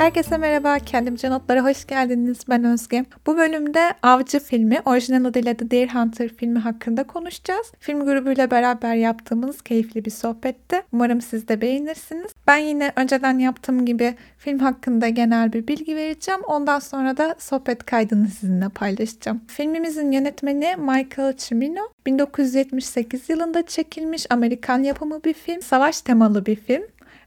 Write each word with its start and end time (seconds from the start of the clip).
Herkese 0.00 0.38
merhaba, 0.38 0.78
Kendimce 0.78 1.30
Notlara 1.30 1.64
hoş 1.64 1.86
geldiniz. 1.86 2.38
Ben 2.48 2.64
Özge. 2.64 3.04
Bu 3.26 3.36
bölümde 3.36 3.94
Avcı 4.02 4.40
filmi, 4.40 4.80
orijinal 4.84 5.24
adıyla 5.24 5.54
The 5.54 5.70
Deer 5.70 5.88
Hunter 5.88 6.28
filmi 6.28 6.58
hakkında 6.58 7.04
konuşacağız. 7.04 7.72
Film 7.80 8.04
grubuyla 8.04 8.50
beraber 8.50 8.94
yaptığımız 8.94 9.62
keyifli 9.62 10.04
bir 10.04 10.10
sohbetti. 10.10 10.82
Umarım 10.92 11.20
siz 11.20 11.48
de 11.48 11.60
beğenirsiniz. 11.60 12.32
Ben 12.46 12.56
yine 12.56 12.92
önceden 12.96 13.38
yaptığım 13.38 13.86
gibi 13.86 14.14
film 14.38 14.58
hakkında 14.58 15.08
genel 15.08 15.52
bir 15.52 15.68
bilgi 15.68 15.96
vereceğim. 15.96 16.40
Ondan 16.46 16.78
sonra 16.78 17.16
da 17.16 17.34
sohbet 17.38 17.84
kaydını 17.84 18.28
sizinle 18.28 18.68
paylaşacağım. 18.68 19.40
Filmimizin 19.46 20.12
yönetmeni 20.12 20.76
Michael 20.76 21.36
Cimino. 21.36 21.82
1978 22.06 23.28
yılında 23.28 23.66
çekilmiş 23.66 24.26
Amerikan 24.30 24.82
yapımı 24.82 25.24
bir 25.24 25.34
film. 25.34 25.62
Savaş 25.62 26.00
temalı 26.00 26.46
bir 26.46 26.56
film. 26.56 26.82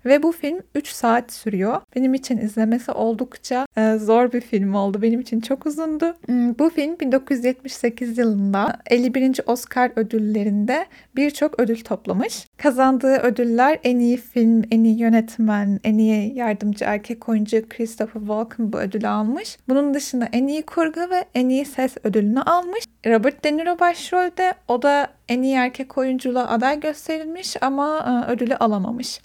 Ve 0.05 0.23
bu 0.23 0.31
film 0.31 0.59
3 0.75 0.87
saat 0.87 1.31
sürüyor. 1.31 1.81
Benim 1.95 2.13
için 2.13 2.37
izlemesi 2.37 2.91
oldukça 2.91 3.67
e, 3.77 3.97
zor 3.97 4.31
bir 4.31 4.41
film 4.41 4.73
oldu. 4.73 5.01
Benim 5.01 5.19
için 5.19 5.41
çok 5.41 5.65
uzundu. 5.65 6.15
Hmm, 6.25 6.59
bu 6.59 6.69
film 6.69 6.99
1978 6.99 8.17
yılında 8.17 8.77
51. 8.89 9.39
Oscar 9.47 9.91
ödüllerinde 9.95 10.85
birçok 11.15 11.59
ödül 11.59 11.81
toplamış. 11.81 12.47
Kazandığı 12.57 13.17
ödüller 13.17 13.79
en 13.83 13.99
iyi 13.99 14.17
film, 14.17 14.61
en 14.71 14.83
iyi 14.83 14.99
yönetmen, 14.99 15.79
en 15.83 15.97
iyi 15.97 16.35
yardımcı 16.35 16.85
erkek 16.85 17.29
oyuncu 17.29 17.69
Christopher 17.69 18.19
Walken 18.19 18.73
bu 18.73 18.79
ödülü 18.79 19.07
almış. 19.07 19.57
Bunun 19.69 19.93
dışında 19.93 20.29
en 20.31 20.47
iyi 20.47 20.61
kurgu 20.61 20.99
ve 20.99 21.25
en 21.35 21.49
iyi 21.49 21.65
ses 21.65 21.97
ödülünü 22.03 22.41
almış. 22.41 22.83
Robert 23.05 23.43
De 23.43 23.57
Niro 23.57 23.79
başrolde. 23.79 24.53
O 24.67 24.81
da 24.81 25.07
en 25.29 25.41
iyi 25.41 25.55
erkek 25.55 25.97
oyunculuğa 25.97 26.47
aday 26.47 26.79
gösterilmiş 26.79 27.63
ama 27.63 28.25
e, 28.27 28.31
ödülü 28.31 28.55
alamamış. 28.55 29.19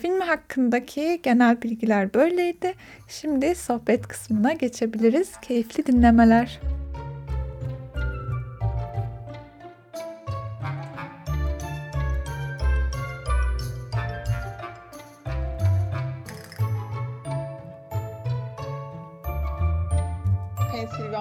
Film 0.00 0.20
hakkındaki 0.20 1.20
genel 1.22 1.62
bilgiler 1.62 2.14
böyleydi. 2.14 2.74
Şimdi 3.08 3.54
sohbet 3.54 4.08
kısmına 4.08 4.52
geçebiliriz. 4.52 5.32
Keyifli 5.42 5.86
dinlemeler. 5.86 6.60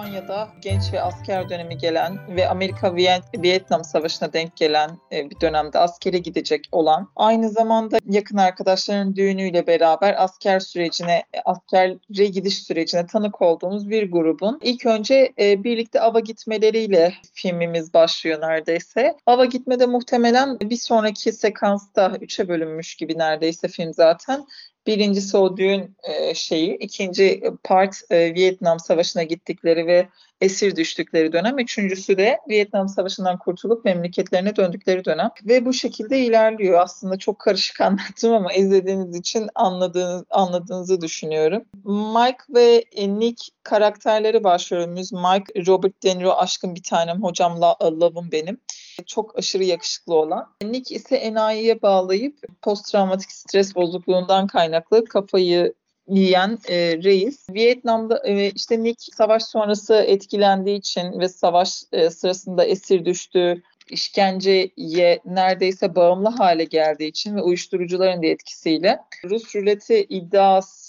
Pensilvanya'da 0.10 0.50
genç 0.62 0.94
ve 0.94 1.02
asker 1.02 1.50
dönemi 1.50 1.78
gelen 1.78 2.36
ve 2.36 2.50
Amerika 2.50 2.96
Vietnam 3.44 3.84
Savaşı'na 3.84 4.34
denk 4.34 4.58
gelen 4.58 4.90
e, 5.12 5.30
bir 5.30 5.40
dönemde 5.42 5.80
askere 5.80 6.18
gidecek 6.18 6.66
olan 6.72 7.10
aynı 7.16 7.50
zamanda 7.50 8.00
yakın 8.10 8.38
arkadaşlarının 8.38 9.16
düğünüyle 9.16 9.68
beraber 9.68 10.24
asker 10.24 10.60
sürecine, 10.60 11.24
askere 11.46 12.26
gidiş 12.26 12.64
sürecine 12.64 13.08
tanık 13.08 13.42
olduğumuz 13.42 13.90
bir 13.90 14.12
grubun 14.12 14.60
ilk 14.64 14.86
önce 14.86 15.34
e, 15.40 15.64
birlikte 15.64 16.02
ava 16.02 16.20
gitmeleriyle 16.20 17.14
filmimiz 17.34 17.94
başlıyor 17.94 18.42
neredeyse. 18.42 19.18
Ava 19.26 19.46
gitmede 19.46 19.86
muhtemelen 19.86 20.60
bir 20.60 20.78
sonraki 20.78 21.32
sekansta 21.32 22.18
üçe 22.22 22.48
bölünmüş 22.48 22.96
gibi 22.96 23.18
neredeyse 23.18 23.68
film 23.68 23.94
zaten 23.94 24.46
Birincisi 24.90 25.38
o 25.38 25.58
düğün 25.58 25.95
e, 26.04 26.34
şeyi, 26.34 26.78
ikinci 26.78 27.44
part 27.64 27.95
e, 28.09 28.34
Vietnam 28.36 28.80
Savaşı'na 28.80 29.23
gittikleri 29.23 29.88
ve 29.88 30.08
esir 30.42 30.76
düştükleri 30.76 31.34
dönem. 31.34 31.59
Üçüncüsü 31.59 32.18
de 32.18 32.38
Vietnam 32.50 32.90
Savaşı'ndan 32.90 33.38
kurtulup 33.38 33.86
memleketlerine 33.86 34.55
döndükleri 34.55 35.05
dönem. 35.05 35.30
Ve 35.45 35.66
bu 35.66 35.73
şekilde 35.73 36.20
ilerliyor. 36.20 36.82
Aslında 36.82 37.17
çok 37.17 37.39
karışık 37.39 37.82
anlattım 37.89 38.33
ama 38.33 38.54
izlediğiniz 38.54 39.16
için 39.16 39.50
anladığınız, 39.55 40.23
anladığınızı 40.30 41.02
düşünüyorum. 41.02 41.64
Mike 41.86 42.44
ve 42.50 42.83
Nick 43.08 43.44
karakterleri 43.64 44.44
başrolümüz. 44.44 45.14
Mike, 45.14 45.66
Robert 45.67 46.04
De 46.04 46.17
Niro 46.17 46.32
aşkın 46.32 46.76
bir 46.76 46.83
tanem, 46.83 47.23
hocam 47.23 47.61
Love'ım 47.61 48.32
benim 48.32 48.58
çok 49.06 49.38
aşırı 49.38 49.64
yakışıklı 49.64 50.16
olan. 50.16 50.48
Nick 50.64 50.95
ise 50.95 51.16
enayiye 51.16 51.82
bağlayıp 51.82 52.38
post 52.61 52.92
travmatik 52.92 53.32
stres 53.32 53.76
bozukluğundan 53.76 54.48
kaynaklı 54.48 55.06
kafayı 55.06 55.73
yiyen 56.09 56.59
e, 56.70 57.03
reis. 57.03 57.49
Vietnam'da 57.49 58.21
e, 58.25 58.52
işte 58.52 58.83
Nick 58.83 59.15
savaş 59.15 59.43
sonrası 59.43 59.95
etkilendiği 59.95 60.77
için 60.77 61.20
ve 61.20 61.30
savaş 61.30 61.83
e, 61.92 62.09
sırasında 62.09 62.65
esir 62.65 63.05
düştüğü 63.05 63.61
işkenceye 63.92 65.20
neredeyse 65.25 65.95
bağımlı 65.95 66.30
hale 66.30 66.64
geldiği 66.64 67.08
için 67.08 67.36
ve 67.36 67.42
uyuşturucuların 67.42 68.23
da 68.23 68.27
etkisiyle 68.27 68.99
Rus 69.25 69.55
ruleti 69.55 70.05
iddiası 70.09 70.89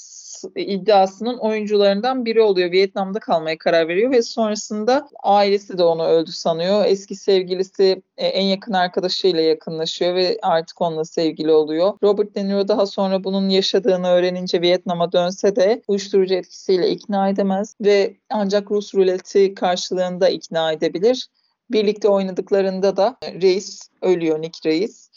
iddiasının 0.56 1.38
oyuncularından 1.38 2.24
biri 2.24 2.42
oluyor. 2.42 2.72
Vietnam'da 2.72 3.20
kalmaya 3.20 3.58
karar 3.58 3.88
veriyor 3.88 4.10
ve 4.10 4.22
sonrasında 4.22 5.08
ailesi 5.22 5.78
de 5.78 5.82
onu 5.82 6.04
öldü 6.04 6.32
sanıyor. 6.32 6.84
Eski 6.86 7.16
sevgilisi 7.16 8.02
e, 8.16 8.26
en 8.26 8.44
yakın 8.44 8.72
arkadaşıyla 8.72 9.40
yakınlaşıyor 9.40 10.14
ve 10.14 10.38
artık 10.42 10.80
onunla 10.80 11.04
sevgili 11.04 11.52
oluyor. 11.52 11.98
Robert 12.02 12.34
De 12.34 12.48
Niro 12.48 12.68
daha 12.68 12.86
sonra 12.86 13.24
bunun 13.24 13.48
yaşadığını 13.48 14.08
öğrenince 14.08 14.60
Vietnam'a 14.60 15.12
dönse 15.12 15.56
de 15.56 15.82
uyuşturucu 15.88 16.34
etkisiyle 16.34 16.90
ikna 16.90 17.28
edemez 17.28 17.76
ve 17.80 18.16
ancak 18.30 18.70
Rus 18.70 18.94
ruleti 18.94 19.54
karşılığında 19.54 20.28
ikna 20.28 20.72
edebilir. 20.72 21.28
Birlikte 21.70 22.08
oynadıklarında 22.08 22.96
da 22.96 23.16
Reis 23.22 23.88
ölüyor, 24.02 24.42
Nick 24.42 24.70
Reis. 24.70 25.09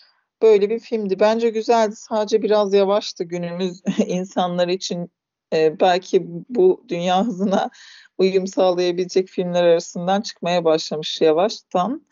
Böyle 0.44 0.70
bir 0.70 0.80
filmdi. 0.80 1.20
Bence 1.20 1.50
güzeldi. 1.50 1.96
Sadece 1.96 2.42
biraz 2.42 2.74
yavaştı 2.74 3.24
günümüz 3.24 3.82
insanlar 4.08 4.68
için. 4.68 5.12
Ee, 5.54 5.80
belki 5.80 6.26
bu 6.50 6.86
dünya 6.90 7.26
hızına 7.26 7.70
uyum 8.18 8.48
sağlayabilecek 8.48 9.28
filmler 9.28 9.64
arasından 9.64 10.22
çıkmaya 10.22 10.66
başlamış 10.66 11.22
yavaştan. 11.22 12.06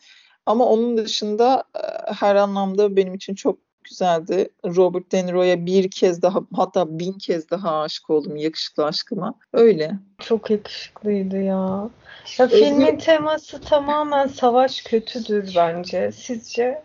Ama 0.46 0.64
onun 0.64 0.96
dışında 0.96 1.64
e, 1.74 2.12
her 2.12 2.36
anlamda 2.36 2.96
benim 2.96 3.14
için 3.14 3.34
çok 3.34 3.58
güzeldi. 3.84 4.48
Robert 4.64 5.12
De 5.12 5.26
Niro'ya 5.26 5.66
bir 5.66 5.90
kez 5.90 6.22
daha 6.22 6.40
hatta 6.56 6.98
bin 6.98 7.12
kez 7.12 7.50
daha 7.50 7.80
aşık 7.80 8.10
oldum 8.10 8.36
yakışıklı 8.36 8.84
aşkıma. 8.84 9.34
Öyle. 9.52 9.92
Çok 10.18 10.50
yakışıklıydı 10.50 11.36
ya. 11.36 11.90
ya 12.38 12.48
filmin 12.48 12.96
teması 12.98 13.60
tamamen 13.60 14.26
savaş 14.26 14.82
kötüdür 14.82 15.52
bence. 15.56 16.12
Sizce? 16.12 16.82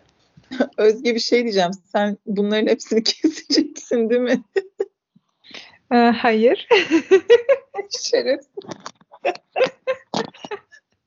Özge 0.76 1.14
bir 1.14 1.20
şey 1.20 1.42
diyeceğim. 1.42 1.70
Sen 1.92 2.18
bunların 2.26 2.66
hepsini 2.66 3.02
keseceksin 3.04 4.10
değil 4.10 4.20
mi? 4.20 4.42
Ee, 5.92 5.96
hayır. 5.96 6.68
Şeref. 8.10 8.40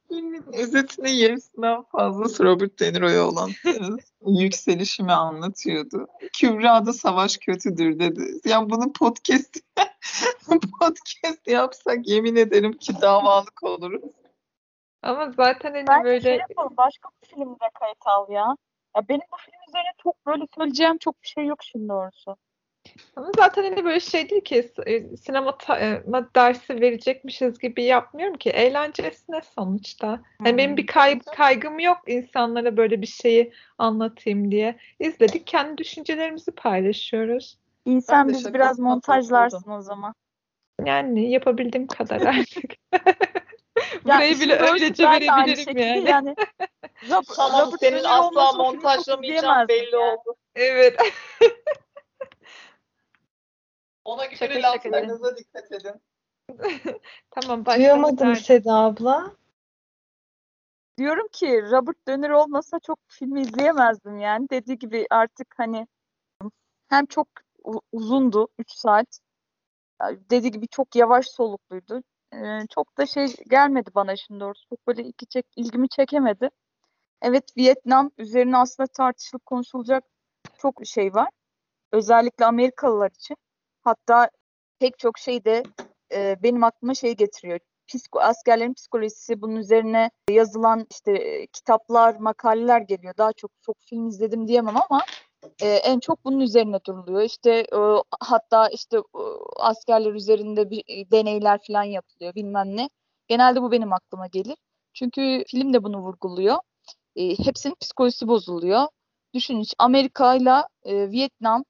Filmin 0.07 0.43
özetinin 0.53 1.13
yarısından 1.13 1.83
fazlası 1.83 2.43
Robert 2.43 2.79
De 2.79 2.93
Niro'ya 2.93 3.27
olan 3.27 3.51
yükselişimi 4.27 5.11
anlatıyordu. 5.11 6.07
Kübra 6.33 6.85
da 6.85 6.93
savaş 6.93 7.37
kötüdür 7.37 7.99
dedi. 7.99 8.39
Yani 8.45 8.69
bunu 8.69 8.93
podcast 8.93 9.57
podcast 10.79 11.47
yapsak 11.47 12.07
yemin 12.07 12.35
ederim 12.35 12.73
ki 12.73 12.93
davalık 13.01 13.63
oluruz. 13.63 14.11
Ama 15.01 15.31
zaten 15.31 15.85
hani 15.87 16.03
böyle... 16.03 16.21
şey 16.21 16.37
yapalım, 16.37 16.77
başka 16.77 17.09
bir 17.23 17.27
filmde 17.29 17.69
kayıt 17.79 17.97
al 18.05 18.29
ya. 18.29 18.55
Ya 18.95 19.07
benim 19.09 19.21
bu 19.31 19.37
film 19.37 19.59
üzerine 19.69 19.91
çok 20.03 20.25
böyle 20.25 20.43
söyleyeceğim 20.55 20.97
çok 20.97 21.23
bir 21.23 21.27
şey 21.27 21.45
yok 21.45 21.63
şimdi 21.63 21.89
doğrusu. 21.89 22.37
Ama 23.15 23.31
zaten 23.37 23.63
hani 23.63 23.85
böyle 23.85 23.99
şey 23.99 24.29
değil 24.29 24.43
ki 24.43 24.71
e, 24.85 25.17
sinema 25.17 25.57
e, 25.79 26.01
dersi 26.35 26.81
verecekmişiz 26.81 27.59
gibi 27.59 27.83
yapmıyorum 27.83 28.37
ki. 28.37 28.49
Eğlencesine 28.49 29.41
sonuçta. 29.41 30.17
Hmm. 30.17 30.45
Yani 30.45 30.57
benim 30.57 30.77
bir 30.77 30.87
kay 30.87 31.19
kaygım 31.19 31.79
yok 31.79 31.97
insanlara 32.07 32.77
böyle 32.77 33.01
bir 33.01 33.07
şeyi 33.07 33.53
anlatayım 33.77 34.51
diye. 34.51 34.77
İzledik 34.99 35.47
kendi 35.47 35.77
düşüncelerimizi 35.77 36.51
paylaşıyoruz. 36.51 37.57
İnsan 37.85 38.29
biz 38.29 38.53
biraz 38.53 38.79
montajlarsın 38.79 39.71
o 39.71 39.81
zaman. 39.81 40.13
Yani 40.85 41.31
yapabildiğim 41.31 41.87
kadar 41.87 42.21
artık. 42.25 42.73
Burayı 44.05 44.39
bile 44.39 44.55
öylece 44.55 45.03
verebilirim 45.03 45.77
yani. 45.77 46.09
yani. 46.09 46.35
Rob, 47.09 47.23
tamam 47.35 47.67
Robert 47.67 47.79
senin 47.79 48.03
asla 48.03 48.53
montajlamayacağın 48.53 49.67
belli 49.67 49.97
oldu. 49.97 50.35
Evet. 50.55 50.99
Ona 54.05 54.25
göre 54.25 54.61
laflarınıza 54.61 55.37
dikkat 55.37 55.71
edin. 55.71 56.01
tamam 57.31 57.65
Duyamadım 57.65 58.35
Seda 58.35 58.73
abla. 58.73 59.31
Diyorum 60.97 61.27
ki 61.31 61.61
Robert 61.71 62.07
Döner 62.07 62.29
olmasa 62.29 62.79
çok 62.79 62.99
filmi 63.07 63.41
izleyemezdim 63.41 64.17
yani. 64.17 64.49
Dediği 64.49 64.79
gibi 64.79 65.07
artık 65.09 65.47
hani 65.57 65.87
hem 66.89 67.05
çok 67.05 67.27
uzundu 67.91 68.47
3 68.59 68.71
saat. 68.71 69.19
Dediği 70.01 70.51
gibi 70.51 70.67
çok 70.67 70.95
yavaş 70.95 71.27
solukluydu. 71.27 72.03
Çok 72.69 72.97
da 72.97 73.05
şey 73.05 73.27
gelmedi 73.49 73.89
bana 73.95 74.15
şimdi 74.15 74.39
doğrusu. 74.39 74.65
Çok 74.69 74.87
böyle 74.87 75.03
iki 75.03 75.25
çek, 75.25 75.45
ilgimi 75.55 75.89
çekemedi. 75.89 76.49
Evet 77.21 77.57
Vietnam 77.57 78.11
üzerine 78.17 78.57
aslında 78.57 78.87
tartışılıp 78.87 79.45
konuşulacak 79.45 80.03
çok 80.57 80.85
şey 80.85 81.13
var. 81.13 81.29
Özellikle 81.91 82.45
Amerikalılar 82.45 83.11
için. 83.11 83.37
Hatta 83.81 84.29
pek 84.79 84.99
çok 84.99 85.19
şey 85.19 85.45
de 85.45 85.63
e, 86.13 86.37
benim 86.43 86.63
aklıma 86.63 86.95
şey 86.95 87.15
getiriyor. 87.15 87.59
Psiko, 87.87 88.19
askerlerin 88.19 88.73
psikolojisi 88.73 89.41
bunun 89.41 89.55
üzerine 89.55 90.11
yazılan 90.29 90.87
işte 90.91 91.45
kitaplar, 91.53 92.15
makaleler 92.15 92.81
geliyor. 92.81 93.13
Daha 93.17 93.33
çok 93.33 93.51
çok 93.61 93.75
film 93.79 94.07
izledim 94.07 94.47
diyemem 94.47 94.75
ama 94.89 95.01
e, 95.61 95.67
en 95.69 95.99
çok 95.99 96.25
bunun 96.25 96.39
üzerine 96.39 96.79
duruluyor. 96.87 97.21
İşte 97.21 97.51
e, 97.51 97.77
hatta 98.19 98.67
işte 98.69 98.97
e, 98.97 99.21
askerler 99.59 100.13
üzerinde 100.13 100.69
bir 100.69 100.83
e, 100.87 101.11
deneyler 101.11 101.59
falan 101.67 101.83
yapılıyor 101.83 102.35
bilmem 102.35 102.77
ne. 102.77 102.89
Genelde 103.27 103.61
bu 103.61 103.71
benim 103.71 103.93
aklıma 103.93 104.27
gelir. 104.27 104.57
Çünkü 104.93 105.43
film 105.47 105.73
de 105.73 105.83
bunu 105.83 105.99
vurguluyor. 105.99 106.57
E, 107.15 107.45
hepsinin 107.45 107.75
psikolojisi 107.81 108.27
bozuluyor. 108.27 108.87
Düşünün 109.33 109.65
Amerika 109.79 110.35
ile 110.35 110.63
Vietnam 110.85 111.63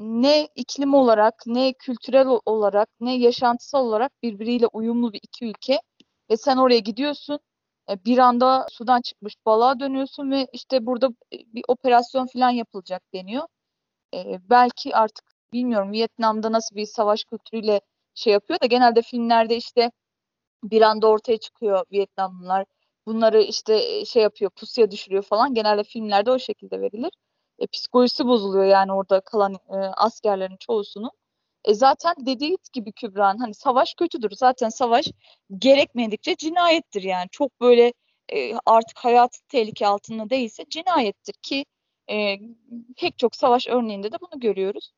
ne 0.00 0.48
iklim 0.54 0.94
olarak, 0.94 1.34
ne 1.46 1.72
kültürel 1.72 2.26
olarak, 2.46 2.88
ne 3.00 3.16
yaşantısal 3.16 3.86
olarak 3.86 4.12
birbiriyle 4.22 4.66
uyumlu 4.66 5.12
bir 5.12 5.20
iki 5.22 5.44
ülke. 5.46 5.80
Ve 6.30 6.36
sen 6.36 6.56
oraya 6.56 6.78
gidiyorsun, 6.78 7.38
bir 8.06 8.18
anda 8.18 8.66
sudan 8.70 9.00
çıkmış 9.00 9.34
balığa 9.46 9.80
dönüyorsun 9.80 10.30
ve 10.30 10.48
işte 10.52 10.86
burada 10.86 11.06
e, 11.06 11.38
bir 11.54 11.62
operasyon 11.68 12.26
falan 12.26 12.50
yapılacak 12.50 13.02
deniyor. 13.14 13.44
E, 14.14 14.50
belki 14.50 14.96
artık 14.96 15.24
bilmiyorum 15.52 15.92
Vietnam'da 15.92 16.52
nasıl 16.52 16.76
bir 16.76 16.86
savaş 16.86 17.24
kültürüyle 17.24 17.80
şey 18.14 18.32
yapıyor 18.32 18.60
da 18.60 18.66
genelde 18.66 19.02
filmlerde 19.02 19.56
işte 19.56 19.90
bir 20.64 20.82
anda 20.82 21.08
ortaya 21.08 21.38
çıkıyor 21.38 21.84
Vietnamlılar. 21.92 22.64
Bunları 23.06 23.42
işte 23.42 23.74
e, 23.98 24.04
şey 24.04 24.22
yapıyor, 24.22 24.50
pusuya 24.50 24.90
düşürüyor 24.90 25.22
falan. 25.22 25.54
Genelde 25.54 25.84
filmlerde 25.84 26.30
o 26.30 26.38
şekilde 26.38 26.80
verilir. 26.80 27.12
E, 27.58 27.66
psikolojisi 27.66 28.26
bozuluyor 28.26 28.64
yani 28.64 28.92
orada 28.92 29.20
kalan 29.20 29.54
e, 29.54 29.76
askerlerin 29.76 30.56
çoğusunun. 30.60 31.10
E 31.66 31.74
zaten 31.74 32.14
dediği 32.18 32.58
gibi 32.72 32.92
Kübra'nın 32.92 33.38
hani 33.38 33.54
savaş 33.54 33.94
kötüdür. 33.94 34.30
Zaten 34.30 34.68
savaş 34.68 35.06
gerekmedikçe 35.58 36.36
cinayettir 36.36 37.02
yani. 37.02 37.28
Çok 37.32 37.60
böyle 37.60 37.92
e, 38.32 38.54
artık 38.66 38.98
hayat 38.98 39.40
tehlike 39.48 39.86
altında 39.86 40.30
değilse 40.30 40.64
cinayettir 40.70 41.34
ki 41.42 41.64
e, 42.10 42.36
pek 42.96 43.18
çok 43.18 43.36
savaş 43.36 43.68
örneğinde 43.68 44.12
de 44.12 44.16
bunu 44.20 44.40
görüyoruz. 44.40 44.92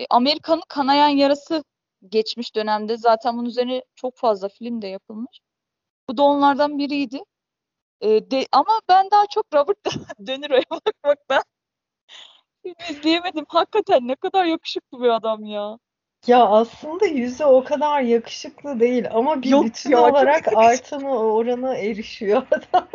E, 0.00 0.06
Amerika'nın 0.10 0.62
kanayan 0.68 1.08
yarası 1.08 1.64
geçmiş 2.08 2.54
dönemde 2.56 2.96
zaten 2.96 3.38
bunun 3.38 3.48
üzerine 3.48 3.84
çok 3.96 4.16
fazla 4.16 4.48
film 4.48 4.82
de 4.82 4.88
yapılmış. 4.88 5.40
Bu 6.08 6.16
da 6.16 6.22
onlardan 6.22 6.78
biriydi. 6.78 7.20
E, 8.00 8.30
de, 8.30 8.46
ama 8.52 8.80
ben 8.88 9.10
daha 9.10 9.26
çok 9.26 9.46
Robert 9.54 9.78
De 10.18 10.40
Niro'ya 10.40 10.64
bakmaktan 10.70 11.42
izleyemedim. 12.90 13.44
Hakikaten 13.48 14.08
ne 14.08 14.14
kadar 14.16 14.44
yakışıklı 14.44 15.02
bir 15.02 15.08
adam 15.08 15.44
ya. 15.44 15.78
Ya 16.26 16.44
aslında 16.44 17.06
yüzü 17.06 17.44
o 17.44 17.64
kadar 17.64 18.00
yakışıklı 18.00 18.80
değil 18.80 19.04
ama 19.10 19.42
bir 19.42 19.48
Yok 19.48 19.64
bütün 19.64 19.90
ya, 19.90 20.02
olarak 20.02 20.56
artma 20.56 21.18
orana 21.18 21.76
erişiyor 21.76 22.42
adam. 22.50 22.88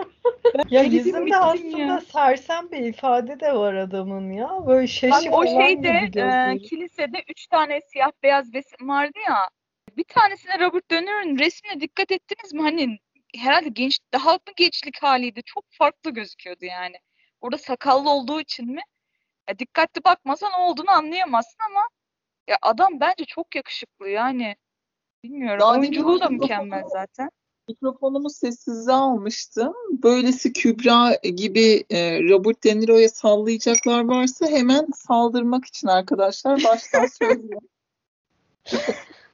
Ya 0.69 0.83
yüzünde 0.83 1.37
aslında 1.37 1.77
ya. 1.77 2.01
sersem 2.01 2.71
bir 2.71 2.77
ifade 2.77 3.39
de 3.39 3.55
var 3.55 3.73
adamın 3.73 4.31
ya. 4.31 4.67
Böyle 4.67 4.87
şaşı 4.87 5.31
Bak 5.31 5.37
o 5.37 5.45
şeyde 5.47 5.89
e, 6.15 6.57
kilisede 6.57 7.23
üç 7.29 7.47
tane 7.47 7.81
siyah 7.81 8.11
beyaz 8.23 8.53
resim 8.53 8.89
vardı 8.89 9.19
ya. 9.27 9.49
Bir 9.97 10.03
tanesine 10.03 10.59
Robert 10.59 10.91
Niro'nun 10.91 11.39
resmine 11.39 11.81
dikkat 11.81 12.11
ettiniz 12.11 12.53
mi? 12.53 12.61
Hani 12.61 12.99
herhalde 13.35 13.69
genç 13.69 13.99
daha 14.13 14.31
mı 14.33 14.39
gençlik 14.57 15.03
haliydi. 15.03 15.41
Çok 15.45 15.65
farklı 15.69 16.11
gözüküyordu 16.11 16.65
yani. 16.65 16.95
Orada 17.41 17.57
sakallı 17.57 18.09
olduğu 18.09 18.41
için 18.41 18.71
mi? 18.71 18.81
Ya 19.49 19.59
dikkatli 19.59 20.03
bakmasan 20.03 20.51
ne 20.51 20.57
olduğunu 20.57 20.91
anlayamazsın 20.91 21.59
ama 21.69 21.87
ya 22.47 22.57
adam 22.61 22.99
bence 22.99 23.25
çok 23.25 23.55
yakışıklı 23.55 24.09
yani. 24.09 24.55
Bilmiyorum. 25.23 25.59
Daha 25.59 25.79
Oyunculuğu 25.79 26.19
da 26.21 26.29
mükemmel 26.29 26.83
zaten. 26.87 27.29
Mikrofonumu 27.67 28.29
sessize 28.29 28.91
almıştım. 28.91 29.73
Böylesi 29.91 30.53
Kübra 30.53 31.13
gibi 31.15 31.83
e, 31.89 32.19
Robert 32.29 32.63
De 32.63 32.79
Niro'ya 32.79 33.09
sallayacaklar 33.09 34.05
varsa 34.05 34.47
hemen 34.47 34.87
saldırmak 34.95 35.65
için 35.65 35.87
arkadaşlar 35.87 36.63
baştan 36.63 37.05
söylüyorum. 37.21 37.67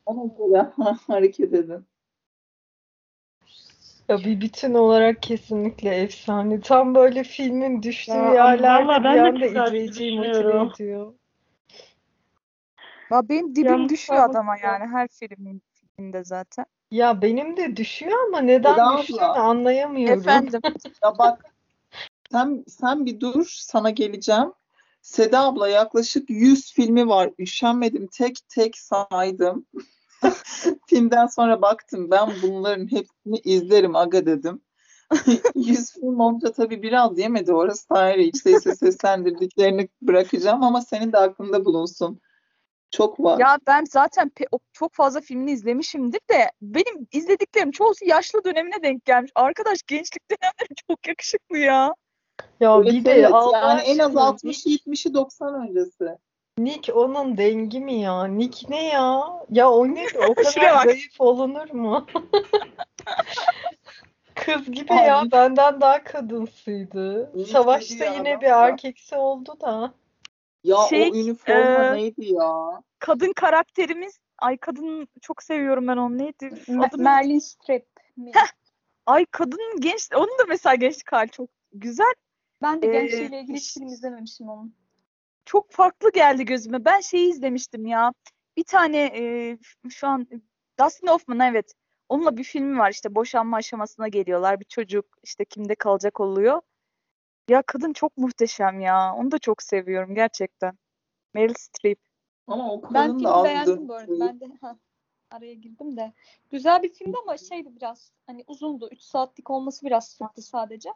Ona 0.06 0.34
göre 0.38 0.68
hareket 1.08 1.54
edin. 1.54 1.86
Ya 4.10 4.18
bir 4.18 4.42
bütün 4.42 4.74
olarak 4.74 5.24
kesinlikle 5.24 5.96
efsane. 5.96 6.62
Tam 6.62 6.96
böyle 6.96 7.24
filmin 7.24 7.84
düştüğü 7.84 8.12
Ya, 8.12 8.58
vallahi 8.60 9.00
bir 9.00 9.04
ben 9.04 9.16
de 9.16 9.22
anda 9.22 9.46
izleyiciyi 9.46 10.18
motive 10.18 10.62
ediyor. 10.74 11.14
Ya 13.12 13.30
benim 13.30 13.56
dibim 13.56 13.66
Yalnız 13.66 13.90
düşüyor 13.90 14.30
adama 14.30 14.58
ya. 14.58 14.64
yani 14.64 14.88
her 14.92 15.08
filmin 15.08 15.62
filminde 15.74 16.24
zaten. 16.24 16.66
Ya 16.92 17.22
benim 17.22 17.58
de 17.58 17.76
düşüyor 17.76 18.18
ama 18.28 18.42
neden 18.42 18.72
Seda 18.72 18.98
düştüğünü 18.98 19.22
abla. 19.22 19.42
anlayamıyorum. 19.44 20.20
Efendim. 20.20 20.62
Ya 21.04 21.18
bak 21.18 21.46
sen, 22.32 22.64
sen 22.68 23.06
bir 23.06 23.20
dur 23.20 23.46
sana 23.60 23.90
geleceğim. 23.90 24.54
Seda 25.02 25.40
abla 25.44 25.70
yaklaşık 25.70 26.30
100 26.30 26.74
filmi 26.74 27.08
var. 27.08 27.32
Üşenmedim 27.40 28.08
tek 28.08 28.38
tek 28.50 28.78
saydım. 28.78 29.66
Filmden 30.88 31.26
sonra 31.28 31.62
baktım 31.62 32.12
ben 32.12 32.30
bunların 32.44 32.92
hepsini 32.92 33.38
izlerim 33.44 33.96
aga 33.96 34.26
dedim. 34.26 34.62
100 35.56 35.94
film 35.94 36.20
olunca 36.20 36.52
tabii 36.52 36.82
biraz 36.82 37.20
yemedi 37.20 37.54
orası 37.54 37.86
ayrı. 37.90 38.22
İç 38.22 38.38
sesi 38.38 38.76
seslendirdiklerini 38.76 39.90
bırakacağım 40.02 40.64
ama 40.64 40.82
senin 40.82 41.12
de 41.12 41.18
aklında 41.18 41.66
bulunsun. 41.66 42.20
Çok 42.92 43.20
var. 43.20 43.40
Ya 43.40 43.58
ben 43.68 43.86
zaten 43.86 44.32
çok 44.74 44.94
fazla 44.94 45.22
filmini 45.22 45.52
izlemişimdir 45.52 46.22
de 46.32 46.52
benim 46.62 47.08
izlediklerim 47.12 47.72
çoğusu 47.72 48.06
yaşlı 48.06 48.44
dönemine 48.44 48.84
denk 48.84 49.06
gelmiş. 49.06 49.32
Arkadaş 49.36 49.84
gençlik 49.88 50.32
dönemleri 50.32 50.76
çok 50.88 51.08
yakışıklı 51.08 51.58
ya. 51.58 51.96
Ya 52.60 52.76
Evet, 52.76 52.94
bir 52.94 53.06
de 53.06 53.12
evet. 53.12 53.34
Allah 53.34 53.58
yani 53.58 53.82
en 53.82 54.00
az 54.00 54.08
aşkına 54.08 54.24
60 54.24 54.66
70'i 54.66 55.14
90 55.14 55.68
öncesi. 55.68 56.18
Nick 56.58 56.94
onun 56.94 57.38
dengi 57.38 57.80
mi 57.80 58.00
ya? 58.00 58.26
Nick 58.26 58.70
ne 58.70 58.84
ya? 58.84 59.24
Ya 59.50 59.70
o 59.70 59.88
ne? 59.88 60.06
O 60.30 60.34
kadar 60.36 60.84
zayıf 60.84 61.22
olunur 61.22 61.70
mu? 61.74 62.06
Kız 64.36 64.72
gibi 64.72 64.94
Ay. 64.94 65.08
ya 65.08 65.24
benden 65.32 65.82
daha 65.82 66.04
kadınsıydı. 66.04 67.32
Nick 67.36 67.52
Savaşta 67.52 68.06
yine 68.06 68.30
adam 68.30 68.42
bir 68.42 68.48
erkeksi 68.48 69.16
oldu 69.16 69.58
da. 69.62 69.94
Ya 70.64 70.78
Şey, 70.90 71.10
o 71.10 71.16
üniforma 71.16 71.86
e, 71.86 71.98
neydi 71.98 72.34
ya? 72.34 72.84
Kadın 73.00 73.34
karakterimiz 73.34 74.20
ay 74.38 74.58
kadın 74.58 75.08
çok 75.22 75.44
seviyorum 75.44 75.88
ben 75.88 75.98
onu 75.98 76.18
neydi? 76.18 76.46
Me- 76.46 76.88
Adı 76.88 76.98
ne? 76.98 77.04
Meryl 77.04 77.40
Streep. 77.40 77.88
Ay 79.06 79.26
kadının 79.26 79.80
genç 79.80 80.10
onun 80.16 80.40
da 80.40 80.44
mesela 80.50 80.76
gençlik 80.76 81.12
hali 81.12 81.30
çok 81.30 81.50
güzel. 81.74 82.14
Ben 82.62 82.82
de 82.82 82.88
Ee, 82.88 82.92
gençliğiyle 82.92 83.42
ilgili 83.42 83.58
hiç 83.58 83.74
film 83.74 83.88
izlememişim 83.88 84.50
onun. 84.50 84.76
Çok 85.46 85.72
farklı 85.72 86.12
geldi 86.12 86.46
gözüme. 86.46 86.86
Ben 86.86 87.00
şeyi 87.00 87.30
izlemiştim 87.32 87.86
ya. 87.86 88.14
Bir 88.58 88.64
tane 88.64 88.98
e, 89.16 89.58
şu 89.90 90.08
an 90.08 90.28
Dustin 90.80 91.08
Hoffman 91.08 91.40
evet. 91.40 91.74
Onunla 92.10 92.38
bir 92.38 92.44
filmi 92.44 92.80
var 92.80 92.92
işte 92.92 93.16
boşanma 93.16 93.58
aşamasına 93.58 94.08
geliyorlar. 94.08 94.60
Bir 94.60 94.66
çocuk 94.66 95.06
işte 95.24 95.46
kimde 95.46 95.76
kalacak 95.76 96.20
oluyor. 96.20 96.62
Ya 97.50 97.62
kadın 97.62 97.94
çok 97.94 98.18
muhteşem 98.18 98.80
ya. 98.80 99.16
Onu 99.16 99.32
da 99.32 99.38
çok 99.40 99.64
seviyorum 99.64 100.16
gerçekten. 100.16 100.78
Meryl 101.34 101.54
Streep. 101.54 102.00
Ama 102.48 102.74
o 102.74 102.94
Ben 102.94 103.08
filmi 103.08 103.24
da 103.24 103.44
beğendim 103.44 103.88
bu 103.88 103.94
arada. 103.94 104.20
Ben 104.20 104.40
de 104.40 104.46
ha, 104.62 104.78
araya 105.32 105.54
girdim 105.54 105.98
de. 105.98 106.14
Güzel 106.50 106.84
bir 106.84 106.94
filmdi 106.94 107.18
ama 107.22 107.38
şeydi 107.38 107.76
biraz 107.76 108.12
hani 108.28 108.44
uzundu. 108.48 108.90
3 108.92 109.02
saatlik 109.02 109.50
olması 109.50 109.86
biraz 109.86 110.08
sıktı 110.08 110.42
sadece. 110.42 110.90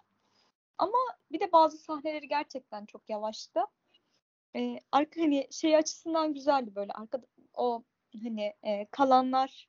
Ama 0.78 0.98
bir 1.32 1.40
de 1.40 1.52
bazı 1.52 1.78
sahneleri 1.78 2.28
gerçekten 2.28 2.86
çok 2.86 3.10
yavaştı. 3.10 3.60
Ee, 4.56 4.80
arka 4.92 5.22
hani 5.22 5.48
şey 5.52 5.76
açısından 5.76 6.34
güzeldi 6.34 6.76
böyle 6.76 6.92
arkada 6.92 7.26
o 7.54 7.84
hani 8.24 8.54
e, 8.64 8.86
kalanlar 8.86 9.68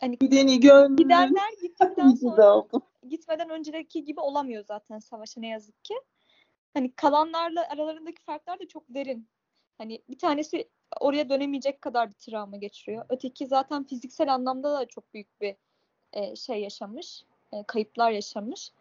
hani 0.00 0.18
Gideni 0.18 0.60
gönlüm. 0.60 0.96
gidenler 0.96 1.52
gittikten 1.62 2.08
sonra. 2.14 2.64
Gitmeden 3.08 3.50
önceki 3.50 4.04
gibi 4.04 4.20
olamıyor 4.20 4.64
zaten 4.64 4.98
savaşa 4.98 5.40
ne 5.40 5.48
yazık 5.48 5.84
ki. 5.84 5.94
Hani 6.74 6.92
kalanlarla 6.92 7.68
aralarındaki 7.68 8.22
farklar 8.22 8.58
da 8.58 8.68
çok 8.68 8.84
derin. 8.88 9.28
Hani 9.78 10.02
bir 10.10 10.18
tanesi 10.18 10.68
oraya 11.00 11.28
dönemeyecek 11.28 11.82
kadar 11.82 12.08
bir 12.08 12.14
travma 12.14 12.56
geçiriyor. 12.56 13.06
Öteki 13.08 13.46
zaten 13.46 13.84
fiziksel 13.84 14.34
anlamda 14.34 14.80
da 14.80 14.88
çok 14.88 15.14
büyük 15.14 15.40
bir 15.40 15.56
e, 16.12 16.36
şey 16.36 16.62
yaşamış, 16.62 17.24
e, 17.52 17.62
kayıplar 17.66 18.10
yaşamış. 18.10 18.72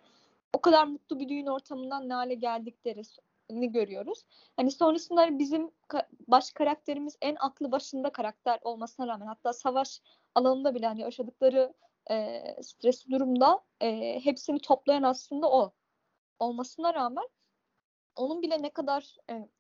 O 0.54 0.62
kadar 0.62 0.88
mutlu 0.88 1.20
bir 1.20 1.30
düğün 1.30 1.46
ortamından 1.46 2.10
ne 2.10 2.14
hale 2.14 2.34
geldiklerini 2.34 3.72
görüyoruz. 3.72 4.26
Hani 4.56 4.72
sonrasında 4.72 5.40
bizim 5.40 5.72
baş 6.28 6.52
karakterimiz 6.52 7.18
en 7.22 7.36
aklı 7.40 7.72
başında 7.72 8.10
karakter 8.10 8.60
olmasına 8.62 9.08
rağmen 9.08 9.28
hatta 9.28 9.54
savaş 9.54 10.02
alanında 10.36 10.76
bile 10.76 10.88
hani 10.88 11.02
yaşadıkları 11.02 11.74
e, 12.12 12.44
stresli 12.62 13.12
durumda 13.12 13.60
e, 13.82 14.20
hepsini 14.24 14.60
toplayan 14.60 15.04
aslında 15.04 15.52
o 15.52 15.74
olmasına 16.40 16.94
rağmen 16.94 17.28
onun 18.16 18.42
bile 18.42 18.62
ne 18.62 18.70
kadar 18.70 19.16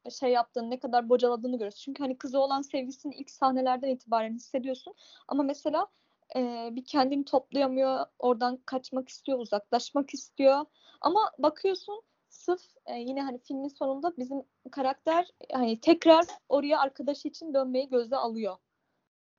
e, 0.05 0.09
şey 0.09 0.31
yaptığını, 0.31 0.69
ne 0.69 0.79
kadar 0.79 1.09
bocaladığını 1.09 1.51
görüyoruz. 1.51 1.79
Çünkü 1.79 2.03
hani 2.03 2.17
kızı 2.17 2.39
olan 2.39 2.61
sevgisini 2.61 3.15
ilk 3.15 3.31
sahnelerden 3.31 3.89
itibaren 3.89 4.33
hissediyorsun. 4.33 4.93
Ama 5.27 5.43
mesela 5.43 5.87
e, 6.35 6.69
bir 6.71 6.85
kendini 6.85 7.25
toplayamıyor, 7.25 8.05
oradan 8.19 8.57
kaçmak 8.65 9.09
istiyor, 9.09 9.39
uzaklaşmak 9.39 10.13
istiyor. 10.13 10.65
Ama 11.01 11.31
bakıyorsun 11.39 12.03
sırf 12.29 12.61
e, 12.85 12.95
yine 12.99 13.21
hani 13.21 13.39
filmin 13.39 13.67
sonunda 13.67 14.17
bizim 14.17 14.43
karakter 14.71 15.27
hani 15.53 15.79
tekrar 15.79 16.25
oraya 16.49 16.79
arkadaşı 16.79 17.27
için 17.27 17.53
dönmeyi 17.53 17.89
göze 17.89 18.15
alıyor. 18.15 18.57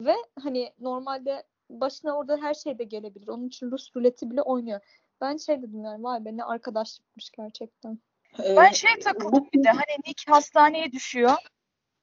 Ve 0.00 0.14
hani 0.42 0.72
normalde 0.78 1.44
başına 1.70 2.16
orada 2.16 2.36
her 2.42 2.54
şey 2.54 2.78
de 2.78 2.84
gelebilir. 2.84 3.28
Onun 3.28 3.48
için 3.48 3.70
Rus 3.70 3.96
ruleti 3.96 4.30
bile 4.30 4.42
oynuyor. 4.42 4.80
Ben 5.20 5.36
şey 5.36 5.62
dedim 5.62 5.84
yani 5.84 6.02
vay 6.02 6.24
be 6.24 6.36
ne 6.36 6.44
arkadaşlıkmış 6.44 7.30
gerçekten. 7.30 7.98
Ben 8.38 8.70
Ee, 8.70 8.74
şey 8.74 8.98
takıldım 8.98 9.48
bir 9.52 9.64
de 9.64 9.68
hani 9.68 9.98
Nick 10.06 10.32
hastaneye 10.32 10.92
düşüyor. 10.92 11.36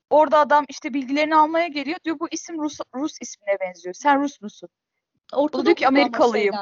Orada 0.09 0.39
adam 0.39 0.65
işte 0.69 0.93
bilgilerini 0.93 1.35
almaya 1.35 1.67
geliyor. 1.67 1.97
Diyor 2.03 2.19
bu 2.19 2.27
isim 2.31 2.61
Rus, 2.61 2.79
Rus 2.95 3.17
ismine 3.21 3.59
benziyor. 3.59 3.93
Sen 3.93 4.21
Rus 4.21 4.41
musun? 4.41 4.69
Ortada 5.33 5.65
diyor 5.65 5.75
ki 5.75 5.87
Amerikalıyım. 5.87 6.55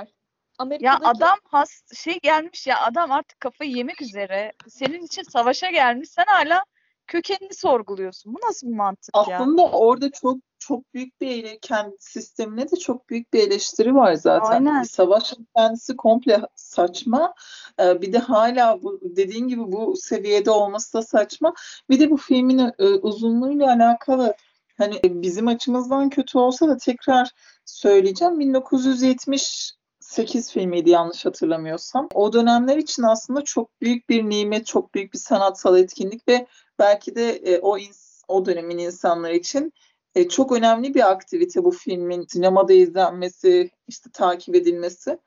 Ya 0.79 0.99
adam 1.03 1.37
has 1.43 1.81
şey 1.95 2.19
gelmiş 2.19 2.67
ya 2.67 2.81
adam 2.81 3.11
artık 3.11 3.39
kafayı 3.39 3.71
yemek 3.71 4.01
üzere. 4.01 4.53
Senin 4.67 5.05
için 5.05 5.23
savaşa 5.23 5.69
gelmiş. 5.69 6.09
Sen 6.09 6.25
hala 6.27 6.63
kökenini 7.09 7.53
sorguluyorsun. 7.53 8.33
Bu 8.33 8.39
nasıl 8.47 8.67
bir 8.67 8.75
mantık 8.75 9.15
ya? 9.15 9.39
Aslında 9.39 9.61
orada 9.61 10.11
çok 10.11 10.37
çok 10.59 10.93
büyük 10.93 11.21
bir 11.21 11.27
ele- 11.27 11.59
kendi 11.61 11.95
sistemine 11.99 12.71
de 12.71 12.75
çok 12.75 13.09
büyük 13.09 13.33
bir 13.33 13.47
eleştiri 13.47 13.95
var 13.95 14.13
zaten. 14.13 14.65
Aynen. 14.65 14.83
Savaşın 14.83 15.47
kendisi 15.55 15.97
komple 15.97 16.41
saçma. 16.55 17.33
Ee, 17.79 18.01
bir 18.01 18.13
de 18.13 18.17
hala 18.17 18.83
bu 18.83 18.99
dediğin 19.01 19.47
gibi 19.47 19.71
bu 19.71 19.95
seviyede 19.95 20.51
olması 20.51 20.93
da 20.93 21.01
saçma. 21.01 21.53
Bir 21.89 21.99
de 21.99 22.09
bu 22.09 22.17
filmin 22.17 22.71
e, 22.79 22.85
uzunluğuyla 22.85 23.67
alakalı 23.67 24.33
hani 24.77 24.99
bizim 25.03 25.47
açımızdan 25.47 26.09
kötü 26.09 26.37
olsa 26.37 26.67
da 26.67 26.77
tekrar 26.77 27.31
söyleyeceğim. 27.65 28.39
1978 28.39 30.51
filmiydi 30.51 30.89
yanlış 30.89 31.25
hatırlamıyorsam. 31.25 32.07
O 32.13 32.33
dönemler 32.33 32.77
için 32.77 33.03
aslında 33.03 33.41
çok 33.41 33.81
büyük 33.81 34.09
bir 34.09 34.29
nimet, 34.29 34.65
çok 34.65 34.93
büyük 34.93 35.13
bir 35.13 35.19
sanatsal 35.19 35.77
etkinlik 35.77 36.27
ve 36.27 36.47
belki 36.79 37.15
de 37.15 37.29
e, 37.29 37.59
o 37.59 37.77
ins- 37.77 38.21
o 38.27 38.45
dönemin 38.45 38.77
insanları 38.77 39.36
için 39.36 39.74
e, 40.15 40.29
çok 40.29 40.51
önemli 40.51 40.93
bir 40.93 41.12
aktivite 41.12 41.63
bu 41.63 41.71
filmin 41.71 42.25
sinemada 42.29 42.74
izlenmesi, 42.74 43.71
işte 43.88 44.09
takip 44.13 44.55
edilmesi. 44.55 45.17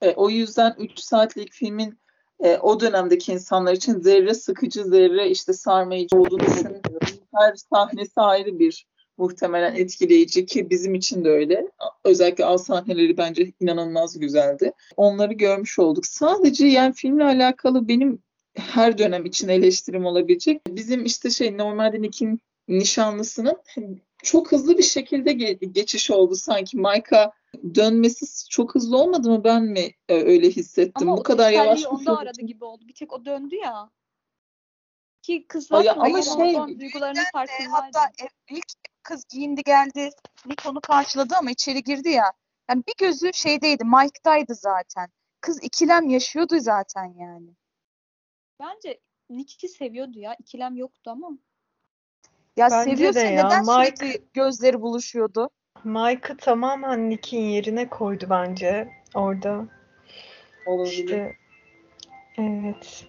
E, 0.00 0.10
o 0.10 0.30
yüzden 0.30 0.74
3 0.78 0.98
saatlik 0.98 1.52
filmin 1.52 1.98
e, 2.40 2.56
o 2.56 2.80
dönemdeki 2.80 3.32
insanlar 3.32 3.72
için 3.72 4.00
zerre 4.00 4.34
sıkıcı, 4.34 4.84
zerre 4.84 5.30
işte 5.30 5.52
sarmayıcı 5.52 6.16
olduğunu 6.16 6.40
düşünmüyorum. 6.40 7.08
Her 7.34 7.54
sahnesi 7.54 8.20
ayrı 8.20 8.58
bir 8.58 8.86
muhtemelen 9.18 9.74
etkileyici 9.74 10.46
ki 10.46 10.70
bizim 10.70 10.94
için 10.94 11.24
de 11.24 11.30
öyle. 11.30 11.70
Özellikle 12.04 12.44
az 12.44 12.64
sahneleri 12.64 13.16
bence 13.16 13.52
inanılmaz 13.60 14.18
güzeldi. 14.18 14.72
Onları 14.96 15.32
görmüş 15.32 15.78
olduk. 15.78 16.06
Sadece 16.06 16.66
yani 16.66 16.94
filmle 16.94 17.24
alakalı 17.24 17.88
benim 17.88 18.22
her 18.56 18.98
dönem 18.98 19.24
için 19.24 19.48
eleştirim 19.48 20.04
olabilecek. 20.06 20.66
Bizim 20.68 21.04
işte 21.04 21.30
şey 21.30 21.58
normalde 21.58 22.02
Nick'in 22.02 22.40
nişanlısının 22.68 23.62
çok 24.22 24.52
hızlı 24.52 24.78
bir 24.78 24.82
şekilde 24.82 25.32
ge- 25.32 25.64
geçiş 25.72 26.10
oldu 26.10 26.34
sanki. 26.34 26.76
Mike'a 26.76 27.32
dönmesi 27.74 28.48
çok 28.48 28.74
hızlı 28.74 28.96
olmadı 28.98 29.30
mı? 29.30 29.44
Ben 29.44 29.62
mi 29.64 29.90
e, 30.08 30.14
öyle 30.14 30.50
hissettim? 30.50 31.08
ama 31.08 31.16
Bu 31.16 31.20
o 31.20 31.22
kadar 31.22 31.50
yavaş 31.52 31.80
bir 31.80 31.86
onda 31.86 31.98
film. 31.98 32.14
aradı 32.16 32.42
gibi 32.42 32.64
oldu. 32.64 32.88
Bir 32.88 32.94
tek 32.94 33.12
o 33.12 33.24
döndü 33.24 33.54
ya. 33.56 33.90
Ki 35.22 35.46
kız 35.48 35.72
Ay, 35.72 35.84
zaten 35.84 36.00
ama 36.00 36.22
şey- 36.22 36.80
duygularının 36.80 37.22
farkındaydı. 37.32 37.70
hatta 37.72 38.04
e, 38.04 38.26
ilk 38.50 38.66
kız 39.02 39.24
giyindi 39.28 39.62
geldi. 39.62 40.10
Nick 40.46 40.68
onu 40.68 40.80
karşıladı 40.80 41.34
ama 41.38 41.50
içeri 41.50 41.82
girdi 41.82 42.08
ya. 42.08 42.32
Yani 42.70 42.82
bir 42.88 42.94
gözü 42.98 43.30
şeydeydi, 43.34 43.84
Mike'daydı 43.84 44.54
zaten. 44.54 45.08
Kız 45.40 45.62
ikilem 45.62 46.08
yaşıyordu 46.08 46.56
zaten 46.60 47.14
yani. 47.18 47.48
Bence 48.60 49.00
Nick'i 49.30 49.68
seviyordu 49.68 50.18
ya. 50.18 50.36
İkilem 50.40 50.76
yoktu 50.76 51.10
ama. 51.10 51.30
Ya 52.56 52.68
Bence 52.70 52.96
seviyorsa 52.96 53.20
de 53.20 53.24
ya, 53.24 53.44
neden 53.44 53.64
Mike- 53.64 53.96
sürekli 53.96 54.24
gözleri 54.34 54.80
buluşuyordu? 54.80 55.50
Mike'ı 55.84 56.36
tamamen 56.36 57.10
Nick'in 57.10 57.40
yerine 57.40 57.88
koydu 57.88 58.26
bence 58.30 58.88
orada. 59.14 59.66
Olabilir. 60.66 60.92
İşte 60.92 61.36
evet. 62.38 63.06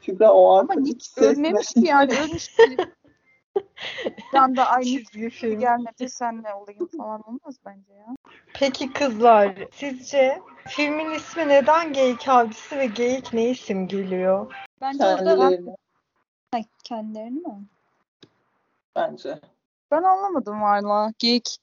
Kübra 0.00 0.32
o 0.32 0.48
Ama 0.48 0.60
arkadaki 0.60 0.82
Nick 0.82 1.06
ölmemiş 1.26 1.68
ki 1.68 1.80
yani 1.84 2.12
ölmüş 2.18 2.48
ki. 2.48 2.76
Bir 4.32 4.38
anda 4.38 4.66
ay 4.66 4.82
Nick 4.84 5.04
Çizgi 5.04 5.30
film. 5.30 5.60
gelmedi 5.60 6.10
senle 6.10 6.54
olayım 6.54 6.86
falan 6.96 7.22
olmaz 7.22 7.56
bence 7.66 7.92
ya. 7.92 8.06
Peki 8.54 8.92
kızlar, 8.92 9.54
sizce 9.72 10.42
filmin 10.68 11.10
ismi 11.10 11.48
neden 11.48 11.92
Geyik 11.92 12.28
Avcısı 12.28 12.78
ve 12.78 12.86
geyik 12.86 13.32
ne 13.32 13.50
isim 13.50 13.88
geliyor? 13.88 14.54
Bence 14.80 15.04
orada 15.04 15.24
Kendilerini 15.36 15.76
Ay, 16.52 16.64
kendilerini 16.84 17.40
mi? 17.40 17.66
bence. 18.96 19.40
Ben 19.90 20.02
anlamadım 20.02 20.62
valla. 20.62 21.12
Geyik 21.18 21.58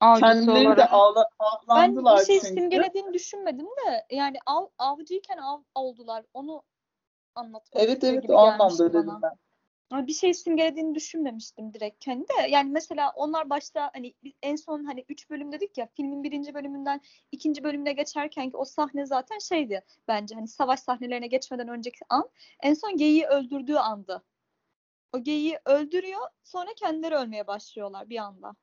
avcısı 0.00 0.26
Kendileri 0.26 0.64
de 0.64 0.68
olarak. 0.68 0.92
ağla, 0.92 1.24
Ben 1.68 1.96
bir 1.96 2.24
şey 2.24 2.40
çünkü. 2.40 2.54
simgelediğini 2.54 3.14
düşünmedim 3.14 3.66
de 3.66 4.06
yani 4.10 4.38
av, 4.46 4.66
avcıyken 4.78 5.38
av 5.38 5.60
oldular. 5.74 6.24
Onu 6.34 6.62
anlatmak 7.34 7.82
Evet 7.82 7.94
istiyor 7.94 8.12
evet 8.12 8.22
gibi 8.22 8.32
o 8.32 8.36
gelmişti 8.36 8.62
anlamda 8.62 8.88
dedim 8.92 9.06
bana. 9.06 9.22
ben. 9.22 9.32
Bir 9.92 10.12
şey 10.12 10.34
simgelediğini 10.34 10.94
düşünmemiştim 10.94 11.74
direkt 11.74 12.04
kendi 12.04 12.28
de. 12.28 12.48
Yani 12.48 12.70
mesela 12.70 13.12
onlar 13.16 13.50
başta 13.50 13.90
hani 13.94 14.14
en 14.42 14.56
son 14.56 14.84
hani 14.84 15.04
3 15.08 15.30
bölüm 15.30 15.52
dedik 15.52 15.78
ya 15.78 15.88
filmin 15.96 16.22
birinci 16.22 16.54
bölümünden 16.54 17.00
ikinci 17.32 17.64
bölümüne 17.64 17.92
geçerken 17.92 18.50
ki 18.50 18.56
o 18.56 18.64
sahne 18.64 19.06
zaten 19.06 19.38
şeydi 19.38 19.84
bence 20.08 20.34
hani 20.34 20.48
savaş 20.48 20.80
sahnelerine 20.80 21.26
geçmeden 21.26 21.68
önceki 21.68 22.00
an 22.08 22.28
en 22.62 22.74
son 22.74 22.96
geyiği 22.96 23.26
öldürdüğü 23.26 23.76
andı. 23.76 24.22
O 25.12 25.22
geyiği 25.22 25.58
öldürüyor 25.64 26.20
sonra 26.44 26.74
kendileri 26.76 27.14
ölmeye 27.14 27.46
başlıyorlar 27.46 28.08
bir 28.08 28.18
anda. 28.18 28.54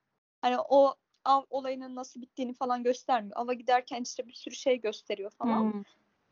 Hani 0.42 0.58
o 0.60 0.96
av 1.26 1.44
olayının 1.50 1.96
nasıl 1.96 2.22
bittiğini 2.22 2.54
falan 2.54 2.84
göstermiyor. 2.84 3.38
Ava 3.40 3.54
giderken 3.54 4.02
işte 4.02 4.28
bir 4.28 4.34
sürü 4.34 4.56
şey 4.56 4.82
gösteriyor 4.82 5.32
falan. 5.32 5.74
Hmm. 5.74 5.84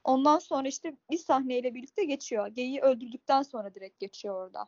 Ondan 0.04 0.40
sonra 0.40 0.68
işte 0.68 0.98
bir 1.12 1.18
sahneyle 1.18 1.74
birlikte 1.74 2.04
geçiyor. 2.04 2.48
Geyiği 2.48 2.82
öldürdükten 2.82 3.42
sonra 3.42 3.76
direkt 3.76 4.00
geçiyor 4.00 4.36
orada. 4.36 4.68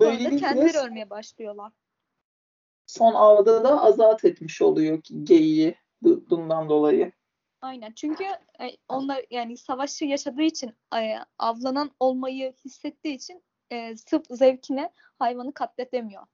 Böylelikle 0.00 0.36
kendileri 0.36 0.78
ölmeye 0.78 1.10
başlıyorlar. 1.10 1.72
son 2.86 3.14
avda 3.14 3.64
da 3.64 3.82
azat 3.82 4.24
etmiş 4.24 4.62
oluyor 4.62 5.02
geyiği 5.22 5.74
bu- 6.02 6.30
bundan 6.30 6.68
dolayı. 6.68 7.12
Aynen. 7.60 7.92
Çünkü 7.92 8.24
e, 8.60 8.68
onlar 8.88 9.24
yani 9.30 9.56
savaşı 9.56 10.04
yaşadığı 10.04 10.42
için 10.42 10.74
e, 10.96 11.14
avlanan 11.38 11.90
olmayı 12.00 12.54
hissettiği 12.64 13.14
için 13.14 13.44
e, 13.70 13.96
sırf 13.96 14.22
zevkine 14.30 14.92
hayvanı 15.18 15.54
katledemiyor. 15.54 16.26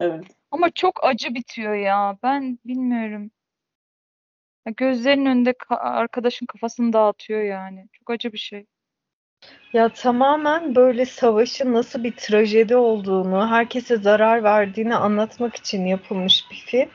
Evet. 0.00 0.24
Ama 0.50 0.70
çok 0.70 1.04
acı 1.04 1.34
bitiyor 1.34 1.74
ya. 1.74 2.18
Ben 2.22 2.58
bilmiyorum. 2.64 3.30
Ya 4.66 4.72
gözlerinin 4.76 5.26
önünde 5.26 5.50
ka- 5.50 5.78
arkadaşın 5.78 6.46
kafasını 6.46 6.92
dağıtıyor 6.92 7.42
yani. 7.42 7.88
Çok 7.92 8.10
acı 8.10 8.32
bir 8.32 8.38
şey. 8.38 8.66
Ya 9.72 9.88
tamamen 9.88 10.74
böyle 10.74 11.06
savaşın 11.06 11.74
nasıl 11.74 12.04
bir 12.04 12.12
trajedi 12.16 12.76
olduğunu, 12.76 13.50
herkese 13.50 13.96
zarar 13.96 14.42
verdiğini 14.42 14.94
anlatmak 14.94 15.56
için 15.56 15.86
yapılmış 15.86 16.50
bir 16.50 16.56
film. 16.56 16.88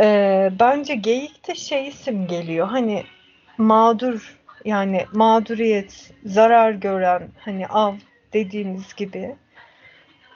Ee, 0.00 0.50
bence 0.60 0.94
geyik 0.94 1.48
de 1.48 1.54
şey 1.54 1.88
isim 1.88 2.26
geliyor. 2.26 2.68
Hani 2.68 3.04
mağdur 3.58 4.38
yani 4.64 5.06
mağduriyet, 5.12 6.10
zarar 6.24 6.72
gören 6.72 7.28
hani 7.40 7.66
av 7.66 7.94
dediğimiz 8.32 8.94
gibi. 8.94 9.36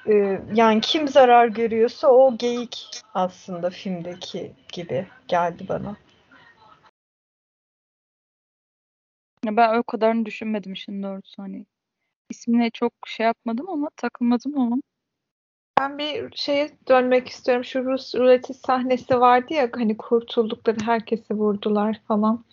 Ee, 0.08 0.40
yani 0.54 0.80
kim 0.80 1.08
zarar 1.08 1.46
görüyorsa 1.46 2.08
o 2.08 2.36
geyik 2.36 2.86
aslında 3.14 3.70
filmdeki 3.70 4.52
gibi 4.72 5.06
geldi 5.28 5.64
bana. 5.68 5.96
Ya 9.44 9.56
ben 9.56 9.78
o 9.78 9.82
kadarını 9.82 10.26
düşünmedim 10.26 10.72
işin 10.72 11.02
doğrusu 11.02 11.42
hani. 11.42 11.66
İsmine 12.30 12.70
çok 12.70 12.92
şey 13.06 13.26
yapmadım 13.26 13.70
ama 13.70 13.88
takılmadım 13.96 14.58
ama. 14.60 14.76
Ben 15.80 15.98
bir 15.98 16.36
şeye 16.36 16.70
dönmek 16.88 17.28
istiyorum. 17.28 17.64
Şu 17.64 17.84
Rus 17.84 18.14
ruleti 18.14 18.54
sahnesi 18.54 19.20
vardı 19.20 19.54
ya 19.54 19.70
hani 19.74 19.96
kurtuldukları 19.96 20.80
herkesi 20.84 21.34
vurdular 21.34 22.00
falan. 22.08 22.44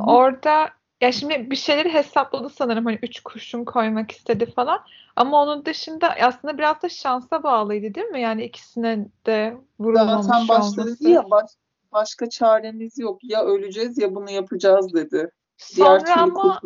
Orada 0.00 0.70
ya 1.00 1.12
şimdi 1.12 1.50
bir 1.50 1.56
şeyleri 1.56 1.92
hesapladı 1.92 2.48
sanırım 2.48 2.84
hani 2.84 2.98
üç 3.02 3.20
kurşun 3.20 3.64
koymak 3.64 4.10
istedi 4.10 4.46
falan. 4.46 4.84
Ama 5.16 5.42
onun 5.42 5.64
dışında 5.64 6.14
aslında 6.22 6.58
biraz 6.58 6.82
da 6.82 6.88
şansa 6.88 7.42
bağlıydı 7.42 7.94
değil 7.94 8.06
mi? 8.06 8.20
Yani 8.20 8.44
ikisine 8.44 9.06
de 9.26 9.56
vurulmamış 9.78 10.26
Zaten 10.26 10.48
başta 10.48 10.82
olması. 10.82 11.10
ya 11.10 11.30
baş, 11.30 11.50
başka 11.92 12.28
çaremiz 12.28 12.98
yok. 12.98 13.18
Ya 13.22 13.44
öleceğiz 13.44 13.98
ya 13.98 14.14
bunu 14.14 14.30
yapacağız 14.30 14.94
dedi. 14.94 15.30
Diğer 15.76 15.98
Sonra 15.98 16.22
ama. 16.22 16.60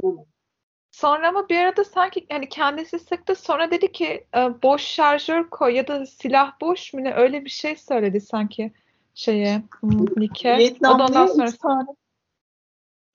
Sonra 0.91 1.29
ama 1.29 1.49
bir 1.49 1.59
arada 1.59 1.85
sanki 1.85 2.27
hani 2.31 2.49
kendisi 2.49 2.99
sıktı 2.99 3.35
sonra 3.35 3.71
dedi 3.71 3.93
ki 3.93 4.27
e, 4.37 4.63
boş 4.63 4.83
şarjör 4.83 5.51
koy 5.51 5.75
ya 5.75 5.89
da 5.89 6.07
silah 6.07 6.61
boş 6.61 6.95
mu 6.95 7.05
ne 7.05 7.15
öyle 7.15 7.45
bir 7.45 7.51
şey 7.51 7.77
söyledi 7.77 8.21
sanki 8.21 8.73
şeye 9.15 9.63
Nick'e. 9.83 10.53
O 10.53 10.55
da 10.55 10.59
Vietnamlı'ya 10.59 11.07
ondan 11.07 11.27
sonra 11.27 11.49
üç 11.49 11.59
tane 11.59 11.89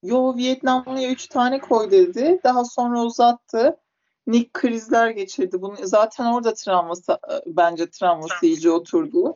Yo 0.03 0.35
Vietnamlı'ya 0.35 1.11
üç 1.11 1.27
tane 1.27 1.59
koy 1.59 1.91
dedi. 1.91 2.39
Daha 2.43 2.65
sonra 2.65 3.03
uzattı. 3.03 3.77
Nick 4.27 4.49
krizler 4.53 5.09
geçirdi. 5.09 5.61
Bunu 5.61 5.75
zaten 5.83 6.25
orada 6.25 6.53
travması 6.53 7.11
e, 7.11 7.33
bence 7.45 7.89
travması 7.89 8.45
iyice 8.45 8.71
oturdu. 8.71 9.35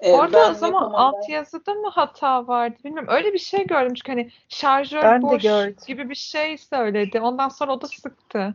Ee, 0.00 0.12
Orada 0.12 0.36
ben 0.36 0.50
o 0.50 0.54
zaman 0.54 0.82
yapamam, 0.82 1.00
alt 1.14 1.28
yazıda 1.28 1.74
mı 1.74 1.88
hata 1.88 2.46
vardı 2.48 2.76
bilmiyorum. 2.84 3.08
Öyle 3.12 3.32
bir 3.32 3.38
şey 3.38 3.66
gördüm 3.66 3.94
çünkü 3.94 4.12
hani 4.12 4.30
şarjör 4.48 5.02
Ben 5.02 5.22
boş 5.22 5.42
gibi 5.86 6.08
bir 6.10 6.14
şey 6.14 6.58
söyledi. 6.58 7.20
Ondan 7.20 7.48
sonra 7.48 7.72
o 7.72 7.80
da 7.80 7.86
sıktı. 7.86 8.54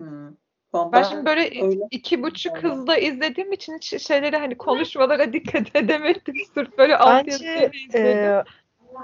ben- 0.00 0.06
Hmm. 0.06 0.28
Ben, 0.74 0.92
Ben 0.92 1.02
şimdi 1.02 1.26
böyle 1.26 1.40
öyle- 1.66 1.88
iki 1.90 2.22
buçuk 2.22 2.56
Öyle. 2.56 2.68
hızda 2.68 2.96
izlediğim 2.96 3.52
için 3.52 3.76
hiç 3.76 4.02
şeylere 4.02 4.38
hani 4.38 4.58
konuşmalara 4.58 5.32
dikkat 5.32 5.76
edemedim. 5.76 6.34
Sırf 6.54 6.78
böyle 6.78 6.96
alt 6.96 7.26
Bence 7.26 7.70
e, 7.94 8.44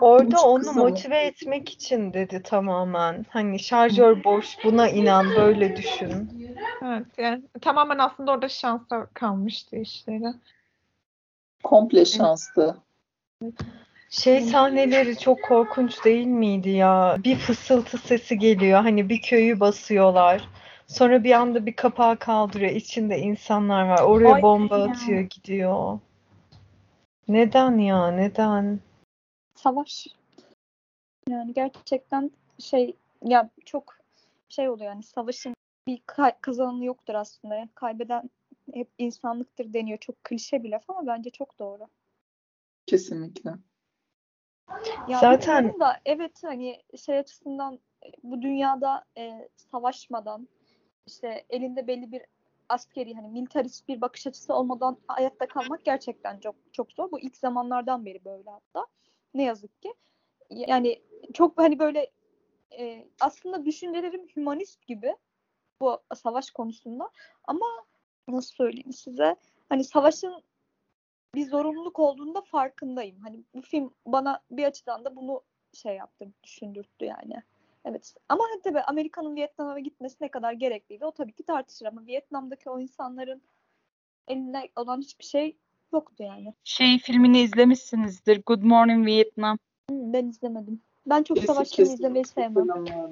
orada 0.00 0.36
Çok 0.36 0.46
onu 0.46 0.58
kısa 0.60 0.72
mı? 0.72 0.78
motive 0.80 1.18
etmek 1.18 1.68
için 1.68 2.12
dedi 2.12 2.42
tamamen. 2.42 3.26
Hani 3.30 3.58
şarjör 3.58 4.24
boş, 4.24 4.64
buna 4.64 4.88
inan, 4.88 5.26
böyle 5.36 5.76
düşün. 5.76 6.30
Evet, 6.84 7.06
yani 7.18 7.42
tamamen 7.60 7.98
aslında 7.98 8.32
orada 8.32 8.48
şansa 8.48 9.06
kalmıştı 9.14 9.76
işleri. 9.76 10.34
Komple 11.64 12.04
şanslı. 12.04 12.76
Şey 14.10 14.40
sahneleri 14.40 15.18
çok 15.18 15.42
korkunç 15.42 16.04
değil 16.04 16.26
miydi 16.26 16.70
ya? 16.70 17.16
Bir 17.24 17.36
fısıltı 17.36 17.98
sesi 17.98 18.38
geliyor. 18.38 18.80
Hani 18.80 19.08
bir 19.08 19.22
köyü 19.22 19.60
basıyorlar. 19.60 20.48
Sonra 20.86 21.24
bir 21.24 21.32
anda 21.32 21.66
bir 21.66 21.76
kapağı 21.76 22.16
kaldırıyor. 22.16 22.70
İçinde 22.70 23.18
insanlar 23.18 23.88
var. 23.88 24.02
Oraya 24.02 24.34
Ay 24.34 24.42
bomba 24.42 24.78
ya. 24.78 24.84
atıyor, 24.84 25.20
gidiyor. 25.20 25.98
Neden 27.28 27.78
ya? 27.78 28.10
Neden? 28.10 28.80
Savaş. 29.54 30.06
Yani 31.28 31.54
gerçekten 31.54 32.30
şey 32.58 32.96
ya 33.24 33.50
çok 33.64 33.96
şey 34.48 34.68
oluyor 34.68 34.90
yani 34.90 35.02
savaşın 35.02 35.54
bir 35.86 36.00
kazananı 36.40 36.84
yoktur 36.84 37.14
aslında. 37.14 37.68
Kaybeden 37.74 38.30
hep 38.74 38.88
insanlıktır 38.98 39.72
deniyor. 39.72 39.98
Çok 39.98 40.24
klişe 40.24 40.62
bir 40.62 40.70
laf 40.70 40.90
ama 40.90 41.06
bence 41.06 41.30
çok 41.30 41.58
doğru. 41.58 41.86
Kesinlikle. 42.86 43.50
Ya 45.08 45.18
Zaten- 45.20 45.80
da 45.80 46.00
evet 46.04 46.42
hani 46.44 46.82
şey 47.04 47.18
açısından 47.18 47.74
e, 48.06 48.08
bu 48.22 48.42
dünyada 48.42 49.04
e, 49.18 49.48
savaşmadan 49.56 50.48
işte 51.06 51.44
elinde 51.50 51.86
belli 51.86 52.12
bir 52.12 52.22
askeri 52.68 53.14
hani 53.14 53.28
militarist 53.28 53.88
bir 53.88 54.00
bakış 54.00 54.26
açısı 54.26 54.54
olmadan 54.54 54.98
hayatta 55.06 55.48
kalmak 55.48 55.84
gerçekten 55.84 56.40
çok 56.40 56.54
çok 56.72 56.92
zor. 56.92 57.10
Bu 57.10 57.20
ilk 57.20 57.36
zamanlardan 57.36 58.06
beri 58.06 58.24
böyle 58.24 58.50
hatta. 58.50 58.86
Ne 59.34 59.42
yazık 59.42 59.82
ki. 59.82 59.94
Yani 60.50 61.02
çok 61.34 61.58
hani 61.58 61.78
böyle 61.78 62.10
e, 62.78 63.08
aslında 63.20 63.64
düşüncelerim 63.64 64.28
hümanist 64.36 64.86
gibi 64.86 65.16
bu 65.80 65.98
savaş 66.14 66.50
konusunda 66.50 67.10
ama 67.44 67.66
nasıl 68.28 68.54
söyleyeyim 68.54 68.92
size 68.92 69.36
hani 69.68 69.84
savaşın 69.84 70.42
bir 71.34 71.46
zorunluluk 71.46 71.98
olduğunda 71.98 72.40
farkındayım. 72.40 73.20
Hani 73.20 73.44
bu 73.54 73.60
film 73.60 73.94
bana 74.06 74.40
bir 74.50 74.64
açıdan 74.64 75.04
da 75.04 75.16
bunu 75.16 75.42
şey 75.72 75.96
yaptı, 75.96 76.26
düşündürttü 76.44 77.04
yani. 77.04 77.42
Evet. 77.84 78.14
Ama 78.28 78.44
hani 78.50 78.62
tabii 78.62 78.80
Amerika'nın 78.80 79.36
Vietnam'a 79.36 79.80
gitmesi 79.80 80.16
ne 80.20 80.28
kadar 80.28 80.52
gerekliydi 80.52 81.04
o 81.04 81.12
tabii 81.12 81.32
ki 81.32 81.42
tartışılır 81.42 81.88
ama 81.88 82.06
Vietnam'daki 82.06 82.70
o 82.70 82.80
insanların 82.80 83.42
elinde 84.28 84.68
olan 84.76 85.00
hiçbir 85.00 85.24
şey 85.24 85.56
yoktu 85.92 86.22
yani. 86.22 86.54
Şey 86.64 86.98
filmini 86.98 87.40
izlemişsinizdir. 87.40 88.42
Good 88.46 88.62
Morning 88.62 89.06
Vietnam. 89.06 89.58
Ben 89.90 90.26
izlemedim. 90.26 90.82
Ben 91.06 91.22
çok 91.22 91.36
Kesin- 91.36 91.46
savaş 91.52 91.70
filmi 91.70 91.88
kesin- 91.88 91.94
izlemeyi 91.94 92.24
sevmem. 92.24 92.68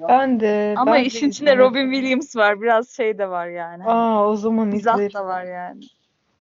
Ben 0.09 0.39
de 0.39 0.75
Ama 0.77 0.95
ben 0.95 1.03
de 1.03 1.07
işin 1.07 1.29
içinde 1.29 1.49
izlemedim. 1.53 1.71
Robin 1.71 1.93
Williams 1.93 2.35
var. 2.35 2.61
Biraz 2.61 2.89
şey 2.89 3.17
de 3.17 3.29
var 3.29 3.47
yani. 3.47 3.83
Aa, 3.85 4.27
o 4.29 4.35
zaman 4.35 4.67
Mizah 4.67 4.93
izlerim. 4.93 5.13
da 5.13 5.25
var 5.25 5.43
yani. 5.43 5.81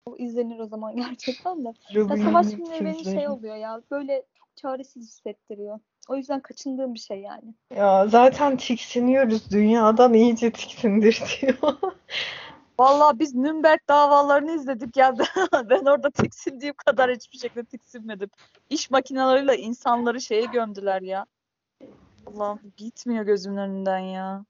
O 0.07 0.17
izlenir 0.17 0.59
o 0.59 0.67
zaman 0.67 0.97
gerçekten 1.17 1.65
de. 1.65 1.69
Ya 1.69 2.01
Robin 2.05 2.17
savaş 2.25 2.47
Williams 2.47 2.79
filmleri 2.79 2.85
beni 3.05 3.15
şey 3.15 3.29
oluyor 3.29 3.57
ya 3.57 3.81
böyle 3.91 4.23
çaresiz 4.57 5.09
hissettiriyor. 5.09 5.79
O 6.09 6.17
yüzden 6.17 6.41
kaçındığım 6.41 6.95
bir 6.95 6.99
şey 6.99 7.21
yani. 7.21 7.55
Ya 7.77 8.09
zaten 8.09 8.57
tiksiniyoruz. 8.57 9.51
Dünyadan 9.51 10.15
iyice 10.15 10.51
tiksindirtiyor. 10.51 11.55
Vallahi 12.81 13.19
biz 13.19 13.35
Nürnberg 13.35 13.81
davalarını 13.89 14.53
izledik 14.53 14.97
ya. 14.97 15.15
Ben 15.71 15.85
orada 15.85 16.11
tiksindiğim 16.11 16.75
kadar 16.75 17.11
hiçbir 17.11 17.39
şekilde 17.39 17.65
tiksinmedim. 17.65 18.31
İş 18.71 18.91
makineleriyle 18.91 19.59
insanları 19.59 20.21
şeye 20.21 20.45
gömdüler 20.47 21.03
ya. 21.03 21.27
Allah'ım 22.35 22.73
gitmiyor 22.77 23.25
gözümün 23.25 23.57
önünden 23.57 23.99
ya. 23.99 24.45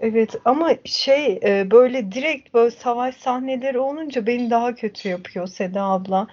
Evet 0.00 0.36
ama 0.44 0.70
şey 0.84 1.40
e, 1.42 1.70
böyle 1.70 2.12
direkt 2.12 2.54
böyle 2.54 2.70
savaş 2.70 3.16
sahneleri 3.16 3.78
olunca 3.78 4.26
beni 4.26 4.50
daha 4.50 4.74
kötü 4.74 5.08
yapıyor 5.08 5.46
Seda 5.46 5.82
abla. 5.82 6.26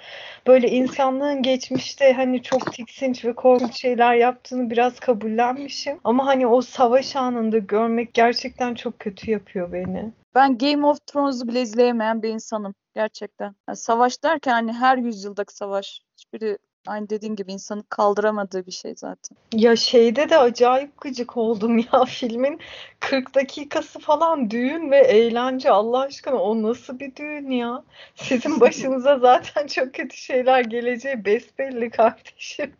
Böyle 0.47 0.67
insanlığın 0.67 1.41
geçmişte 1.41 2.13
hani 2.13 2.43
çok 2.43 2.73
tiksinç 2.73 3.25
ve 3.25 3.35
korkunç 3.35 3.81
şeyler 3.81 4.15
yaptığını 4.15 4.69
biraz 4.69 4.99
kabullenmişim. 4.99 5.99
Ama 6.03 6.25
hani 6.25 6.47
o 6.47 6.61
savaş 6.61 7.15
anında 7.15 7.57
görmek 7.57 8.13
gerçekten 8.13 8.75
çok 8.75 8.99
kötü 8.99 9.31
yapıyor 9.31 9.73
beni. 9.73 10.11
Ben 10.35 10.57
Game 10.57 10.85
of 10.87 11.07
Thrones'u 11.07 11.47
bile 11.47 11.61
izleyemeyen 11.61 12.23
bir 12.23 12.29
insanım 12.29 12.75
gerçekten. 12.95 13.55
Yani 13.67 13.77
savaş 13.77 14.23
derken 14.23 14.51
hani 14.51 14.73
her 14.73 14.97
yüzyıldaki 14.97 15.55
savaş. 15.55 16.01
Hiçbiri 16.17 16.57
aynı 16.87 17.09
dediğin 17.09 17.35
gibi 17.35 17.51
insanın 17.51 17.85
kaldıramadığı 17.89 18.65
bir 18.65 18.71
şey 18.71 18.95
zaten. 18.95 19.37
Ya 19.53 19.75
şeyde 19.75 20.29
de 20.29 20.37
acayip 20.37 21.01
gıcık 21.01 21.37
oldum 21.37 21.77
ya 21.77 22.05
filmin 22.07 22.59
40 22.99 23.35
dakikası 23.35 23.99
falan 23.99 24.49
düğün 24.49 24.91
ve 24.91 24.97
eğlence 24.97 25.71
Allah 25.71 25.99
aşkına 25.99 26.35
o 26.35 26.61
nasıl 26.61 26.99
bir 26.99 27.15
düğün 27.15 27.49
ya? 27.49 27.83
Sizin 28.15 28.59
başınıza 28.59 29.19
zaten 29.19 29.67
çok 29.67 29.93
kötü 29.93 30.17
şeyler 30.17 30.61
geleceği 30.61 31.25
besbelli 31.25 31.89
kardeşim. 31.89 32.73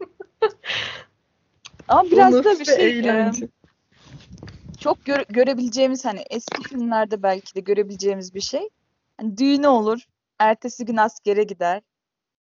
Ama 1.87 2.11
biraz 2.11 2.33
da 2.33 2.59
bir 2.59 2.65
şey 2.65 2.99
eğlence? 2.99 3.47
çok 4.79 5.05
göre- 5.05 5.25
görebileceğimiz 5.29 6.05
hani 6.05 6.23
eski 6.29 6.63
filmlerde 6.63 7.23
belki 7.23 7.55
de 7.55 7.59
görebileceğimiz 7.59 8.33
bir 8.35 8.41
şey. 8.41 8.69
Hani 9.17 9.37
düğünü 9.37 9.67
olur. 9.67 9.99
Ertesi 10.39 10.85
gün 10.85 10.97
askere 10.97 11.43
gider. 11.43 11.81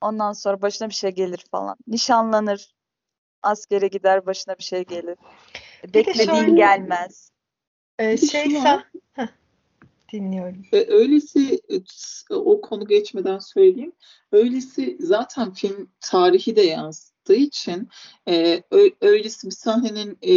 Ondan 0.03 0.33
sonra 0.33 0.63
başına 0.63 0.89
bir 0.89 0.95
şey 0.95 1.11
gelir 1.11 1.45
falan. 1.51 1.77
Nişanlanır. 1.87 2.75
Askere 3.43 3.89
gider 3.89 4.27
başına 4.27 4.59
bir 4.59 4.63
şey 4.65 4.85
gelir. 4.85 5.19
Beklediğin 5.95 6.27
şöyle- 6.27 6.57
gelmez. 6.57 7.31
Ee, 7.99 8.17
şey 8.17 8.51
şu 8.51 8.65
var. 8.65 8.91
sen 9.17 9.29
dinliyorum. 10.13 10.65
E, 10.73 10.87
Öylesi 10.93 11.61
e, 11.69 12.35
o 12.35 12.61
konu 12.61 12.87
geçmeden 12.87 13.39
söyleyeyim. 13.39 13.93
Öylesi 14.33 14.97
zaten 15.01 15.53
film 15.53 15.91
tarihi 16.01 16.57
de 16.57 16.63
yansıttığı 16.63 17.35
için 17.35 17.89
e, 18.29 18.63
öylesi 19.01 19.47
bir 19.47 19.53
sahnenin 19.55 20.19
e, 20.23 20.33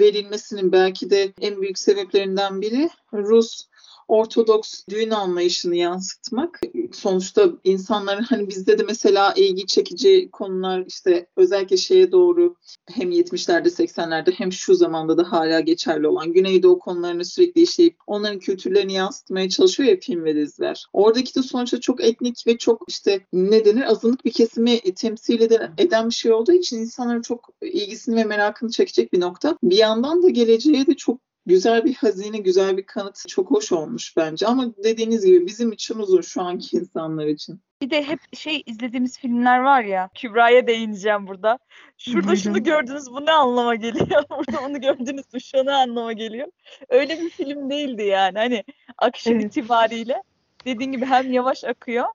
verilmesinin 0.00 0.72
belki 0.72 1.10
de 1.10 1.32
en 1.40 1.60
büyük 1.60 1.78
sebeplerinden 1.78 2.60
biri 2.60 2.90
Rus 3.12 3.68
Ortodoks 4.08 4.84
düğün 4.90 5.10
anlayışını 5.10 5.76
yansıtmak. 5.76 6.60
Sonuçta 6.92 7.50
insanların 7.64 8.22
hani 8.22 8.48
bizde 8.48 8.78
de 8.78 8.82
mesela 8.82 9.34
ilgi 9.36 9.66
çekici 9.66 10.28
konular 10.32 10.84
işte 10.86 11.26
özellikle 11.36 11.76
şeye 11.76 12.12
doğru 12.12 12.54
hem 12.90 13.10
70'lerde 13.10 13.68
80'lerde 13.68 14.32
hem 14.32 14.52
şu 14.52 14.74
zamanda 14.74 15.18
da 15.18 15.32
hala 15.32 15.60
geçerli 15.60 16.08
olan 16.08 16.32
Güneydoğu 16.32 16.78
konularını 16.78 17.24
sürekli 17.24 17.62
işleyip 17.62 17.96
onların 18.06 18.38
kültürlerini 18.38 18.92
yansıtmaya 18.92 19.48
çalışıyor 19.48 19.88
ya 19.88 20.00
film 20.00 20.24
ve 20.24 20.36
diziler. 20.36 20.86
Oradaki 20.92 21.34
de 21.34 21.42
sonuçta 21.42 21.80
çok 21.80 22.04
etnik 22.04 22.46
ve 22.46 22.58
çok 22.58 22.82
işte 22.88 23.20
ne 23.32 23.64
denir 23.64 23.82
azınlık 23.90 24.24
bir 24.24 24.32
kesimi 24.32 24.80
temsil 24.80 25.40
eden, 25.40 25.74
eden 25.78 26.08
bir 26.08 26.14
şey 26.14 26.32
olduğu 26.32 26.52
için 26.52 26.78
insanların 26.78 27.22
çok 27.22 27.48
ilgisini 27.62 28.16
ve 28.16 28.24
merakını 28.24 28.70
çekecek 28.70 29.12
bir 29.12 29.20
nokta. 29.20 29.58
Bir 29.62 29.76
yandan 29.76 30.22
da 30.22 30.28
geleceğe 30.28 30.86
de 30.86 30.94
çok 30.94 31.27
güzel 31.48 31.84
bir 31.84 31.94
hazine, 31.94 32.38
güzel 32.38 32.76
bir 32.76 32.86
kanıt 32.86 33.28
çok 33.28 33.50
hoş 33.50 33.72
olmuş 33.72 34.16
bence. 34.16 34.46
Ama 34.46 34.76
dediğiniz 34.84 35.24
gibi 35.24 35.46
bizim 35.46 35.72
için 35.72 35.98
uzun 35.98 36.20
şu 36.20 36.42
anki 36.42 36.76
insanlar 36.76 37.26
için. 37.26 37.60
Bir 37.82 37.90
de 37.90 38.02
hep 38.02 38.36
şey 38.36 38.62
izlediğimiz 38.66 39.18
filmler 39.18 39.58
var 39.58 39.82
ya. 39.82 40.10
Kübra'ya 40.14 40.66
değineceğim 40.66 41.26
burada. 41.26 41.58
Şurada 41.98 42.36
şunu 42.36 42.62
gördünüz 42.62 43.10
bu 43.10 43.26
ne 43.26 43.32
anlama 43.32 43.74
geliyor? 43.74 44.24
Burada 44.30 44.60
onu 44.66 44.80
gördünüz 44.80 45.34
mü 45.34 45.40
şu 45.40 45.66
ne 45.66 45.72
anlama 45.72 46.12
geliyor? 46.12 46.48
Öyle 46.88 47.20
bir 47.20 47.30
film 47.30 47.70
değildi 47.70 48.02
yani. 48.02 48.38
Hani 48.38 48.64
akışı 48.98 49.30
Evet. 49.30 49.44
itibariyle 49.44 50.22
dediğin 50.64 50.92
gibi 50.92 51.06
hem 51.06 51.32
yavaş 51.32 51.64
akıyor. 51.64 52.06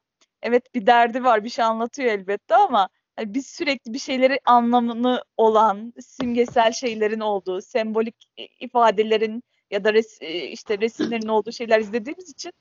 Evet 0.41 0.75
bir 0.75 0.85
derdi 0.85 1.23
var 1.23 1.43
bir 1.43 1.49
şey 1.49 1.65
anlatıyor 1.65 2.11
elbette 2.11 2.55
ama 2.55 2.89
hani 3.15 3.33
biz 3.33 3.47
sürekli 3.47 3.93
bir 3.93 3.99
şeyleri 3.99 4.39
anlamını 4.45 5.23
olan 5.37 5.93
simgesel 6.01 6.71
şeylerin 6.71 7.19
olduğu, 7.19 7.61
sembolik 7.61 8.15
i- 8.39 8.47
ifadelerin 8.65 9.43
ya 9.71 9.83
da 9.83 9.93
res, 9.93 10.17
e, 10.21 10.47
işte 10.47 10.77
resimlerin 10.79 11.27
olduğu 11.27 11.51
şeyler 11.51 11.79
izlediğimiz 11.79 12.29
için 12.29 12.51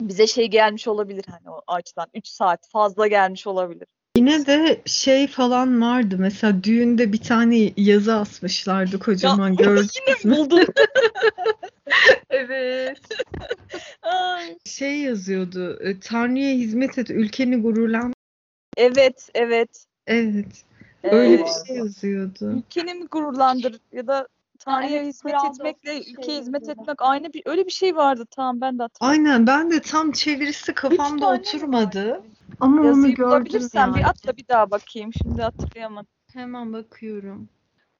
bize 0.00 0.26
şey 0.26 0.46
gelmiş 0.46 0.88
olabilir 0.88 1.24
hani 1.30 1.50
o 1.50 1.62
açıdan 1.66 2.06
3 2.14 2.26
saat 2.28 2.68
fazla 2.70 3.06
gelmiş 3.06 3.46
olabilir. 3.46 3.86
Yine 4.16 4.46
de 4.46 4.82
şey 4.86 5.26
falan 5.26 5.80
vardı. 5.80 6.16
Mesela 6.18 6.64
düğünde 6.64 7.12
bir 7.12 7.20
tane 7.22 7.72
yazı 7.76 8.14
asmışlardı 8.14 8.98
kocaman 8.98 9.56
gördünüz 9.56 10.24
mü? 10.24 10.36
Buldum. 10.36 10.60
evet. 12.30 12.98
Ay. 14.02 14.58
Şey 14.66 14.98
yazıyordu. 14.98 15.78
Tanrı'ya 16.04 16.54
hizmet 16.54 16.98
et, 16.98 17.10
ülkeni 17.10 17.56
gururlan. 17.56 18.12
Evet, 18.76 19.28
evet. 19.34 19.84
Evet. 20.06 20.64
Öyle 21.02 21.34
Evet. 21.34 21.46
bir 21.46 21.66
şey 21.66 21.76
yazıyordu. 21.76 22.52
ülkeni 22.58 22.94
mi 22.94 23.06
gururlandır 23.06 23.80
ya 23.92 24.06
da 24.06 24.28
Tanrı'ya 24.58 24.90
evet, 24.90 25.06
hizmet 25.14 25.34
etmekle 25.44 26.02
şey 26.02 26.12
ülkeye 26.12 26.40
hizmet 26.40 26.60
yazıyordu. 26.60 26.80
etmek 26.82 27.02
aynı 27.02 27.32
bir 27.32 27.42
öyle 27.46 27.66
bir 27.66 27.70
şey 27.70 27.96
vardı 27.96 28.26
tamam 28.30 28.60
ben 28.60 28.78
de 28.78 28.82
hatırlıyorum. 28.82 29.24
Aynen 29.26 29.46
ben 29.46 29.70
de 29.70 29.80
tam 29.80 30.12
çevirisi 30.12 30.74
kafamda 30.74 31.26
oturmadı. 31.32 32.22
Ama 32.60 32.82
onu 32.82 32.86
Yazıyı 32.86 33.14
gördüm 33.14 33.30
bulabilirsen 33.30 33.80
yani. 33.80 33.96
bir 33.96 34.08
at 34.08 34.26
da 34.26 34.36
bir 34.36 34.48
daha 34.48 34.70
bakayım. 34.70 35.12
Şimdi 35.12 35.42
hatırlayamadım. 35.42 36.08
Hemen 36.32 36.72
bakıyorum. 36.72 37.48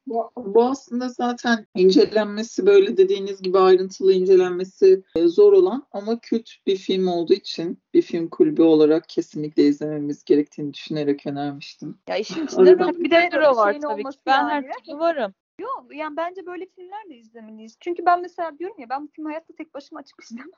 Bu, 0.06 0.30
bu 0.36 0.64
aslında 0.64 1.08
zaten 1.08 1.66
incelenmesi 1.74 2.66
böyle 2.66 2.96
dediğiniz 2.96 3.42
gibi 3.42 3.58
ayrıntılı 3.58 4.12
incelenmesi 4.12 5.02
e, 5.16 5.26
zor 5.28 5.52
olan 5.52 5.86
ama 5.92 6.18
kült 6.20 6.50
bir 6.66 6.76
film 6.76 7.06
olduğu 7.08 7.32
için 7.32 7.78
bir 7.94 8.02
film 8.02 8.28
kulübü 8.28 8.62
olarak 8.62 9.08
kesinlikle 9.08 9.62
izlememiz 9.62 10.24
gerektiğini 10.24 10.74
düşünerek 10.74 11.26
önermiştim. 11.26 11.98
Ya 12.08 12.16
işin 12.16 12.44
içinde 12.46 12.60
Arada- 12.70 12.84
Robert 12.84 12.98
Bir 12.98 13.10
De 13.10 13.28
Niro 13.30 13.56
var 13.56 13.76
tabii 13.82 14.02
ki. 14.04 14.18
Ben 14.26 14.32
yani. 14.48 14.50
her 14.52 14.72
türlü 14.84 14.98
varım. 14.98 15.34
Yok 15.60 15.86
yani 15.94 16.16
bence 16.16 16.46
böyle 16.46 16.66
filmler 16.66 17.08
de 17.10 17.16
izlemeliyiz. 17.16 17.76
Çünkü 17.80 18.06
ben 18.06 18.22
mesela 18.22 18.58
diyorum 18.58 18.76
ya 18.80 18.88
ben 18.90 19.02
bu 19.02 19.08
filmi 19.12 19.28
hayatta 19.28 19.54
tek 19.58 19.74
başıma 19.74 20.00
açıp 20.00 20.18
izlemem. 20.22 20.50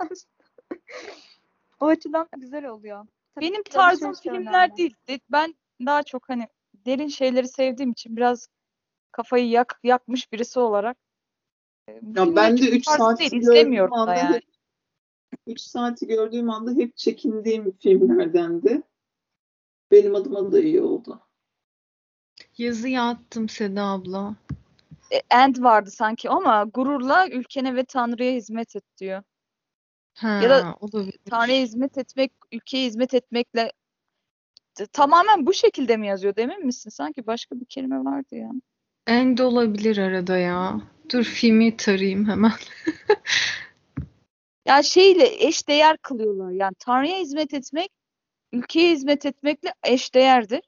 o 1.80 1.86
açıdan 1.86 2.28
güzel 2.36 2.66
oluyor. 2.66 3.06
Tabii 3.34 3.44
Benim 3.44 3.62
ki 3.62 3.70
tarzım 3.70 4.12
de 4.12 4.16
filmler 4.22 4.64
önemli. 4.64 4.76
değil. 4.76 4.94
De- 5.08 5.20
Ben 5.32 5.54
daha 5.86 6.02
çok 6.02 6.28
hani 6.28 6.48
derin 6.86 7.08
şeyleri 7.08 7.48
sevdiğim 7.48 7.90
için 7.92 8.16
biraz 8.16 8.48
kafayı 9.12 9.48
yak, 9.48 9.80
yakmış 9.82 10.32
birisi 10.32 10.60
olarak 10.60 10.96
e, 11.88 11.92
Ya 11.92 12.36
ben 12.36 12.56
de 12.56 12.60
çok 12.60 12.74
3 12.74 12.84
tarzım 12.84 13.16
saat 13.16 13.32
izlemiyorum 13.32 14.06
da 14.06 14.14
yani. 14.14 14.34
hep 14.34 14.42
3 15.46 15.60
saati 15.60 16.06
gördüğüm 16.06 16.50
anda 16.50 16.70
hep 16.72 16.96
çekindiğim 16.96 17.72
filmlerdendi. 17.78 18.82
Benim 19.90 20.14
adıma 20.14 20.52
da 20.52 20.60
iyi 20.60 20.82
oldu. 20.82 21.20
Yazıyı 22.58 23.02
attım 23.02 23.48
Seda 23.48 23.84
abla. 23.84 24.34
E, 25.10 25.16
End 25.30 25.56
vardı 25.58 25.90
sanki 25.90 26.30
ama 26.30 26.64
gururla 26.64 27.28
ülkene 27.28 27.76
ve 27.76 27.84
Tanrı'ya 27.84 28.32
hizmet 28.32 28.76
et 28.76 28.84
diyor. 28.98 29.22
Ha, 30.14 30.28
Ya 30.28 30.50
da 30.50 30.76
olabilir. 30.80 31.18
Tanrı'ya 31.30 31.62
hizmet 31.62 31.98
etmek, 31.98 32.32
ülkeye 32.52 32.86
hizmet 32.86 33.14
etmekle 33.14 33.72
tamamen 34.92 35.46
bu 35.46 35.52
şekilde 35.52 35.96
mi 35.96 36.06
yazıyor 36.06 36.36
demin 36.36 36.66
misin? 36.66 36.90
Sanki 36.90 37.26
başka 37.26 37.60
bir 37.60 37.64
kelime 37.64 38.04
vardı 38.04 38.36
ya. 38.36 38.50
End 39.08 39.38
olabilir 39.38 39.98
arada 39.98 40.38
ya. 40.38 40.80
Dur 41.12 41.24
filmi 41.24 41.76
tarayayım 41.76 42.28
hemen. 42.28 42.52
Ya 44.66 44.82
şeyle 44.82 45.46
eş 45.46 45.68
değer 45.68 45.96
kılıyorlar. 45.98 46.50
Yani 46.50 46.74
Tanrı'ya 46.78 47.18
hizmet 47.18 47.54
etmek, 47.54 47.90
ülkeye 48.52 48.92
hizmet 48.92 49.26
etmekle 49.26 49.74
eş 49.84 50.14
değerdir. 50.14 50.60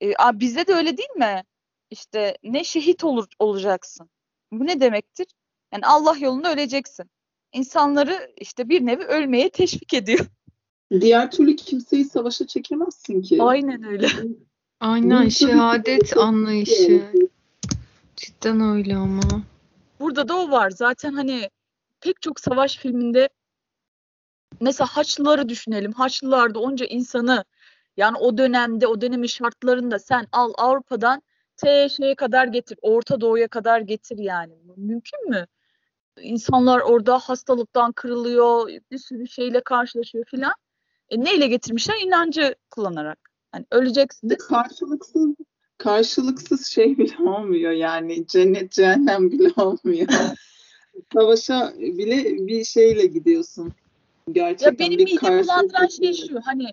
E, 0.00 0.14
a, 0.18 0.40
bizde 0.40 0.66
de 0.66 0.74
öyle 0.74 0.96
değil 0.96 1.16
mi? 1.16 1.44
İşte 1.90 2.36
ne 2.42 2.64
şehit 2.64 3.04
olur 3.04 3.26
olacaksın. 3.38 4.10
Bu 4.52 4.66
ne 4.66 4.80
demektir? 4.80 5.26
Yani 5.72 5.86
Allah 5.86 6.16
yolunda 6.20 6.52
öleceksin. 6.52 7.06
İnsanları 7.52 8.32
işte 8.36 8.68
bir 8.68 8.86
nevi 8.86 9.04
ölmeye 9.04 9.50
teşvik 9.50 9.94
ediyor. 9.94 10.26
Diğer 11.00 11.30
türlü 11.30 11.56
kimseyi 11.56 12.04
savaşa 12.04 12.46
çekemezsin 12.46 13.22
ki. 13.22 13.42
Aynen 13.42 13.82
öyle. 13.82 14.08
Aynen 14.80 15.28
şehadet 15.28 16.16
anlayışı. 16.16 17.02
Cidden 18.20 18.60
öyle 18.60 18.96
ama. 18.96 19.42
Burada 20.00 20.28
da 20.28 20.36
o 20.36 20.50
var. 20.50 20.70
Zaten 20.70 21.12
hani 21.12 21.50
pek 22.00 22.22
çok 22.22 22.40
savaş 22.40 22.76
filminde 22.76 23.28
mesela 24.60 24.88
Haçlıları 24.88 25.48
düşünelim. 25.48 25.92
Haçlılarda 25.92 26.58
onca 26.58 26.86
insanı 26.86 27.44
yani 27.96 28.18
o 28.18 28.38
dönemde 28.38 28.86
o 28.86 29.00
dönemin 29.00 29.26
şartlarında 29.26 29.98
sen 29.98 30.26
al 30.32 30.52
Avrupa'dan 30.58 31.22
T 31.56 31.88
şeye 31.88 32.14
kadar 32.14 32.46
getir. 32.46 32.78
Orta 32.82 33.20
Doğu'ya 33.20 33.48
kadar 33.48 33.80
getir 33.80 34.18
yani. 34.18 34.54
Mümkün 34.76 35.30
mü? 35.30 35.46
İnsanlar 36.20 36.80
orada 36.80 37.18
hastalıktan 37.18 37.92
kırılıyor, 37.92 38.68
bir 38.90 38.98
sürü 38.98 39.28
şeyle 39.28 39.60
karşılaşıyor 39.60 40.24
filan. 40.24 40.54
E 41.08 41.20
neyle 41.20 41.46
getirmişler? 41.46 41.96
İnancı 42.04 42.54
kullanarak. 42.70 43.30
Hani 43.52 43.66
öleceksin. 43.70 44.30
De 44.30 44.36
karşılıksız 44.36 45.34
karşılıksız 45.80 46.66
şey 46.66 46.98
bile 46.98 47.22
olmuyor 47.30 47.72
yani 47.72 48.26
cennet 48.26 48.72
cehennem 48.72 49.30
bile 49.30 49.48
olmuyor. 49.56 50.08
Savaşa 51.12 51.72
bile 51.78 52.46
bir 52.46 52.64
şeyle 52.64 53.06
gidiyorsun. 53.06 53.72
Gerçekten 54.32 54.72
Ya 54.72 54.78
benim 54.78 54.98
bir 54.98 55.04
midemi 55.04 55.20
karşılık 55.20 55.44
bulandıran 55.48 55.86
şey 55.86 56.08
bekliyorum. 56.08 56.42
şu 56.42 56.46
hani 56.46 56.64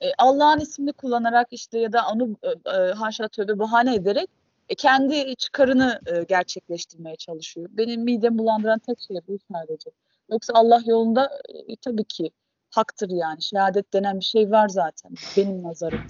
e, 0.00 0.06
Allah'ın 0.18 0.60
ismini 0.60 0.92
kullanarak 0.92 1.48
işte 1.50 1.78
ya 1.78 1.92
da 1.92 2.02
onu 2.14 2.36
e, 2.42 2.70
e, 2.70 2.92
haşa 2.92 3.28
tövbe 3.28 3.58
bahane 3.58 3.94
ederek 3.94 4.28
e, 4.68 4.74
kendi 4.74 5.36
çıkarını 5.36 6.00
e, 6.06 6.22
gerçekleştirmeye 6.24 7.16
çalışıyor. 7.16 7.68
Benim 7.72 8.02
midemi 8.02 8.38
bulandıran 8.38 8.78
tek 8.78 8.98
şey 9.00 9.16
bu 9.28 9.38
sadece. 9.52 9.90
Yoksa 10.30 10.52
Allah 10.56 10.82
yolunda 10.86 11.30
e, 11.68 11.76
tabii 11.76 12.04
ki 12.04 12.30
haktır 12.70 13.10
yani. 13.10 13.42
Şehadet 13.42 13.92
denen 13.92 14.20
bir 14.20 14.24
şey 14.24 14.50
var 14.50 14.68
zaten 14.68 15.12
benim 15.36 15.62
nazarım. 15.62 16.00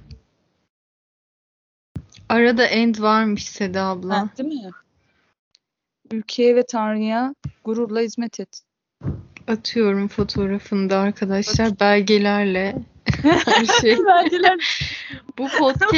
Arada 2.29 2.65
end 2.67 2.95
varmış 3.01 3.45
Seda 3.49 3.85
abla. 3.85 4.21
Ha, 4.21 4.29
değil 4.39 4.65
mi? 4.65 4.71
Ülkeye 6.13 6.57
ve 6.57 6.67
Tanrı'ya 6.67 7.35
gururla 7.65 8.01
hizmet 8.01 8.41
et. 8.41 8.63
Atıyorum 9.49 10.09
fotoğrafını 10.09 10.91
da 10.91 10.99
arkadaşlar 10.99 11.81
belgelerle 11.81 12.77
her 13.23 13.65
şey. 13.65 13.97
Belgeler. 14.07 14.87
Bu 15.39 15.49
podcast 15.59 15.95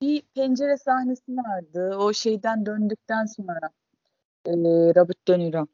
bir 0.00 0.22
pencere 0.34 0.76
sahnesi 0.76 1.36
vardı. 1.36 1.96
O 1.96 2.12
şeyden 2.12 2.66
döndükten 2.66 3.26
sonra 3.26 3.70
e, 4.46 4.52
Robert 4.96 5.28
De 5.28 5.38
Niro. 5.38 5.66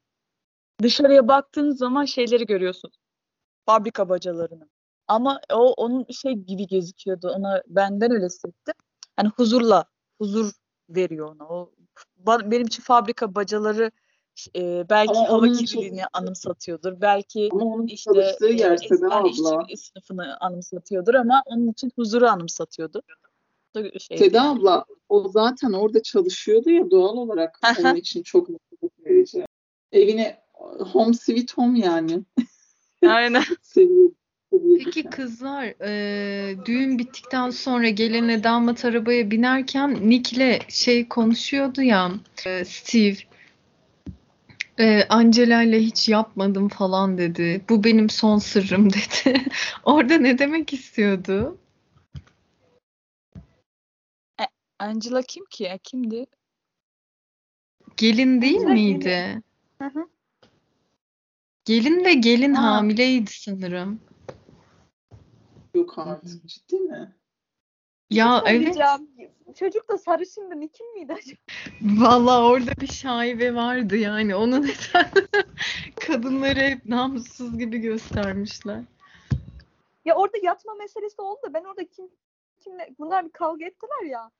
Dışarıya 0.82 1.28
baktığınız 1.28 1.78
zaman 1.78 2.04
şeyleri 2.04 2.46
görüyorsun. 2.46 2.90
Fabrika 3.66 4.08
bacalarını. 4.08 4.68
Ama 5.08 5.40
o 5.52 5.72
onun 5.72 6.06
şey 6.10 6.32
gibi 6.32 6.66
gözüküyordu. 6.66 7.28
Ona 7.28 7.62
benden 7.66 8.12
öyle 8.12 8.26
hissettim. 8.26 8.74
Hani 9.16 9.28
huzurla, 9.28 9.84
huzur 10.18 10.52
veriyor 10.88 11.34
ona. 11.34 11.48
O 11.48 11.72
benim 12.26 12.66
için 12.66 12.82
fabrika 12.82 13.34
bacaları 13.34 13.90
e, 14.56 14.86
belki 14.90 15.18
Ama 15.18 15.28
hava 15.28 15.46
kirliliğini 15.46 16.00
çok- 16.00 16.08
anımsatıyordur. 16.12 17.00
Belki 17.00 17.50
işte 17.86 18.20
e, 18.20 18.78
Seda 18.78 19.10
hani 19.10 19.30
işçi 19.30 19.76
sınıfını 19.76 20.36
anımsatıyordur 20.40 21.14
ama 21.14 21.42
onun 21.46 21.68
için 21.68 21.92
huzuru 21.96 22.26
anımsatıyordu. 22.28 23.02
Şey, 23.98 24.18
Seda 24.18 24.42
abla 24.42 24.84
o 25.08 25.28
zaten 25.28 25.72
orada 25.72 26.02
çalışıyordu 26.02 26.70
ya 26.70 26.90
doğal 26.90 27.16
olarak 27.16 27.58
onun 27.80 27.94
için 27.94 28.22
çok 28.22 28.48
mutluluk 28.48 29.04
verici. 29.04 29.46
Evine 29.92 30.42
home 30.92 31.14
sweet 31.14 31.58
home 31.58 31.78
yani. 31.78 32.24
Aynen. 33.06 33.42
Seviyor. 33.62 34.10
Peki 34.78 35.02
kızlar 35.02 35.64
e, 35.84 36.56
düğün 36.66 36.98
bittikten 36.98 37.50
sonra 37.50 37.88
gelene 37.88 38.44
damat 38.44 38.84
arabaya 38.84 39.30
binerken 39.30 40.10
Nick'le 40.10 40.70
şey 40.70 41.08
konuşuyordu 41.08 41.82
ya 41.82 42.10
e, 42.46 42.64
Steve 42.64 43.16
e, 44.78 45.04
Angela 45.08 45.62
ile 45.62 45.80
hiç 45.80 46.08
yapmadım 46.08 46.68
falan 46.68 47.18
dedi. 47.18 47.60
Bu 47.68 47.84
benim 47.84 48.10
son 48.10 48.38
sırrım 48.38 48.92
dedi. 48.92 49.40
Orada 49.84 50.18
ne 50.18 50.38
demek 50.38 50.72
istiyordu? 50.72 51.58
Angela 54.78 55.22
kim 55.22 55.44
ki 55.44 55.64
ya? 55.64 55.78
Kimdi? 55.78 56.26
Gelin 57.96 58.42
değil 58.42 58.56
Angela 58.56 58.72
miydi? 58.72 59.42
Hı 59.82 59.84
hı. 59.84 60.08
Gelin 61.64 62.04
ve 62.04 62.14
gelin 62.14 62.54
Ha. 62.54 62.62
hamileydi 62.62 63.30
sanırım. 63.30 64.00
Yok 65.76 65.98
artık 65.98 66.46
ciddi 66.46 66.76
mi? 66.76 67.16
Ya 68.10 68.42
evet. 68.46 68.78
Çocuk 69.58 69.88
da 69.88 69.98
sarışındı. 69.98 70.60
Nikin 70.60 70.94
miydi 70.94 71.12
acaba? 71.12 71.38
Vallahi 71.82 72.42
orada 72.42 72.70
bir 72.80 72.86
şaibe 72.86 73.54
vardı 73.54 73.96
yani. 73.96 74.34
Onu 74.34 74.62
neden 74.62 75.10
kadınları 76.00 76.60
hep 76.60 76.86
namussuz 76.86 77.58
gibi 77.58 77.78
göstermişler. 77.78 78.82
Ya 80.04 80.14
orada 80.14 80.36
yatma 80.42 80.74
meselesi 80.74 81.22
oldu 81.22 81.40
da 81.42 81.54
ben 81.54 81.64
orada 81.64 81.84
kim 81.84 82.10
kimle 82.60 82.94
bunlar 82.98 83.24
bir 83.24 83.32
kavga 83.32 83.64
ettiler 83.66 84.04
ya. 84.10 84.30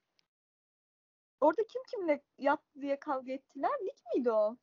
Orada 1.40 1.62
kim 1.66 1.83
kimle 1.90 2.22
yat 2.38 2.61
diye 2.81 2.96
kavga 2.96 3.33
ettiler? 3.33 3.70
Nick 3.83 3.99
miydi 4.14 4.31
o? 4.31 4.57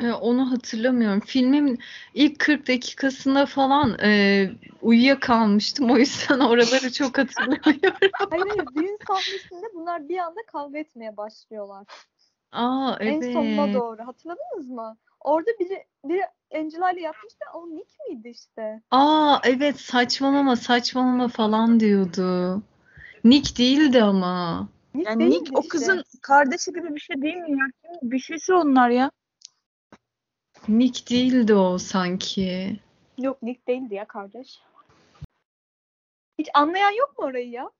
E, 0.00 0.12
Onu 0.12 0.52
hatırlamıyorum. 0.52 1.20
Filmin 1.20 1.78
ilk 2.14 2.38
40 2.38 2.68
dakikasında 2.68 3.46
falan 3.46 3.98
e, 4.02 4.50
uyuyakalmıştım. 4.82 5.90
O 5.90 5.96
yüzden 5.96 6.40
oraları 6.40 6.92
çok 6.92 7.18
hatırlamıyorum. 7.18 7.98
Hayır 8.30 8.46
hayır 8.48 8.66
düğün 8.76 8.98
sahnesinde 9.06 9.66
bunlar 9.74 10.08
bir 10.08 10.18
anda 10.18 10.40
kavga 10.52 10.78
etmeye 10.78 11.16
başlıyorlar. 11.16 11.86
Aa 12.52 12.96
En 13.00 13.20
sonuna 13.20 13.64
evet. 13.64 13.74
doğru. 13.74 14.06
Hatırladınız 14.06 14.70
mı? 14.70 14.96
Orada 15.20 15.50
biri 15.60 15.84
biri 16.04 16.22
Angela 16.54 16.92
ile 16.92 17.00
yatmıştı. 17.00 17.44
O 17.54 17.66
Nick 17.66 17.90
miydi 18.08 18.28
işte? 18.28 18.82
Aa 18.90 19.38
evet 19.44 19.80
saçmalama 19.80 20.56
saçmalama 20.56 21.28
falan 21.28 21.80
diyordu. 21.80 22.62
Nick 23.24 23.56
değildi 23.56 24.02
ama. 24.02 24.68
Nick 24.94 25.10
Yani 25.10 25.30
Nick 25.30 25.50
o 25.54 25.60
işte. 25.60 25.68
kızın 25.68 26.04
kardeşi 26.22 26.72
gibi 26.72 26.94
bir 26.94 27.00
şey 27.00 27.22
değil 27.22 27.36
mi 27.36 27.50
ya? 27.50 27.66
Bir 28.02 28.18
şeysi 28.18 28.54
onlar 28.54 28.90
ya. 28.90 29.10
Nick 30.68 31.10
değildi 31.10 31.54
o 31.54 31.78
sanki. 31.78 32.80
Yok 33.18 33.42
Nick 33.42 33.66
değildi 33.66 33.94
ya 33.94 34.08
kardeş. 34.08 34.60
Hiç 36.38 36.48
anlayan 36.54 36.90
yok 36.90 37.18
mu 37.18 37.24
orayı 37.24 37.50
ya? 37.50 37.70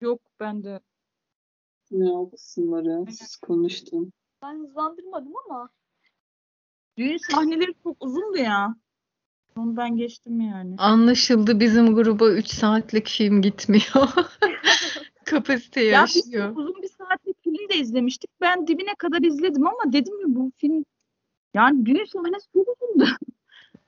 Yok 0.00 0.20
ben 0.40 0.64
de. 0.64 0.80
Ne 1.90 2.10
o 2.10 2.30
kısımları 2.30 3.12
siz 3.12 3.36
konuştun. 3.36 4.12
Ben 4.42 4.58
hızlandırmadım 4.58 5.32
ama. 5.46 5.70
Düğün 6.98 7.16
sahneleri 7.16 7.74
çok 7.82 7.96
uzundu 8.00 8.36
ya. 8.36 8.76
Onu 9.56 9.76
ben 9.76 9.96
geçtim 9.96 10.40
yani. 10.40 10.74
Anlaşıldı 10.78 11.60
bizim 11.60 11.94
gruba 11.94 12.30
3 12.30 12.48
saatlik 12.48 13.08
film 13.08 13.42
gitmiyor. 13.42 14.08
Kapasite 15.24 15.82
Ya 15.82 16.04
biz 16.04 16.34
uzun 16.56 16.82
bir 16.82 16.88
saatlik 16.88 17.44
film 17.44 17.68
de 17.68 17.76
izlemiştik. 17.76 18.30
Ben 18.40 18.66
dibine 18.66 18.94
kadar 18.94 19.20
izledim 19.22 19.66
ama 19.66 19.92
dedim 19.92 20.20
ya 20.20 20.26
bu 20.28 20.52
film 20.56 20.84
yani 21.54 21.86
düğün 21.86 22.04
sahnesi 22.04 22.46
çok 22.52 22.66
uzundu. 22.68 23.08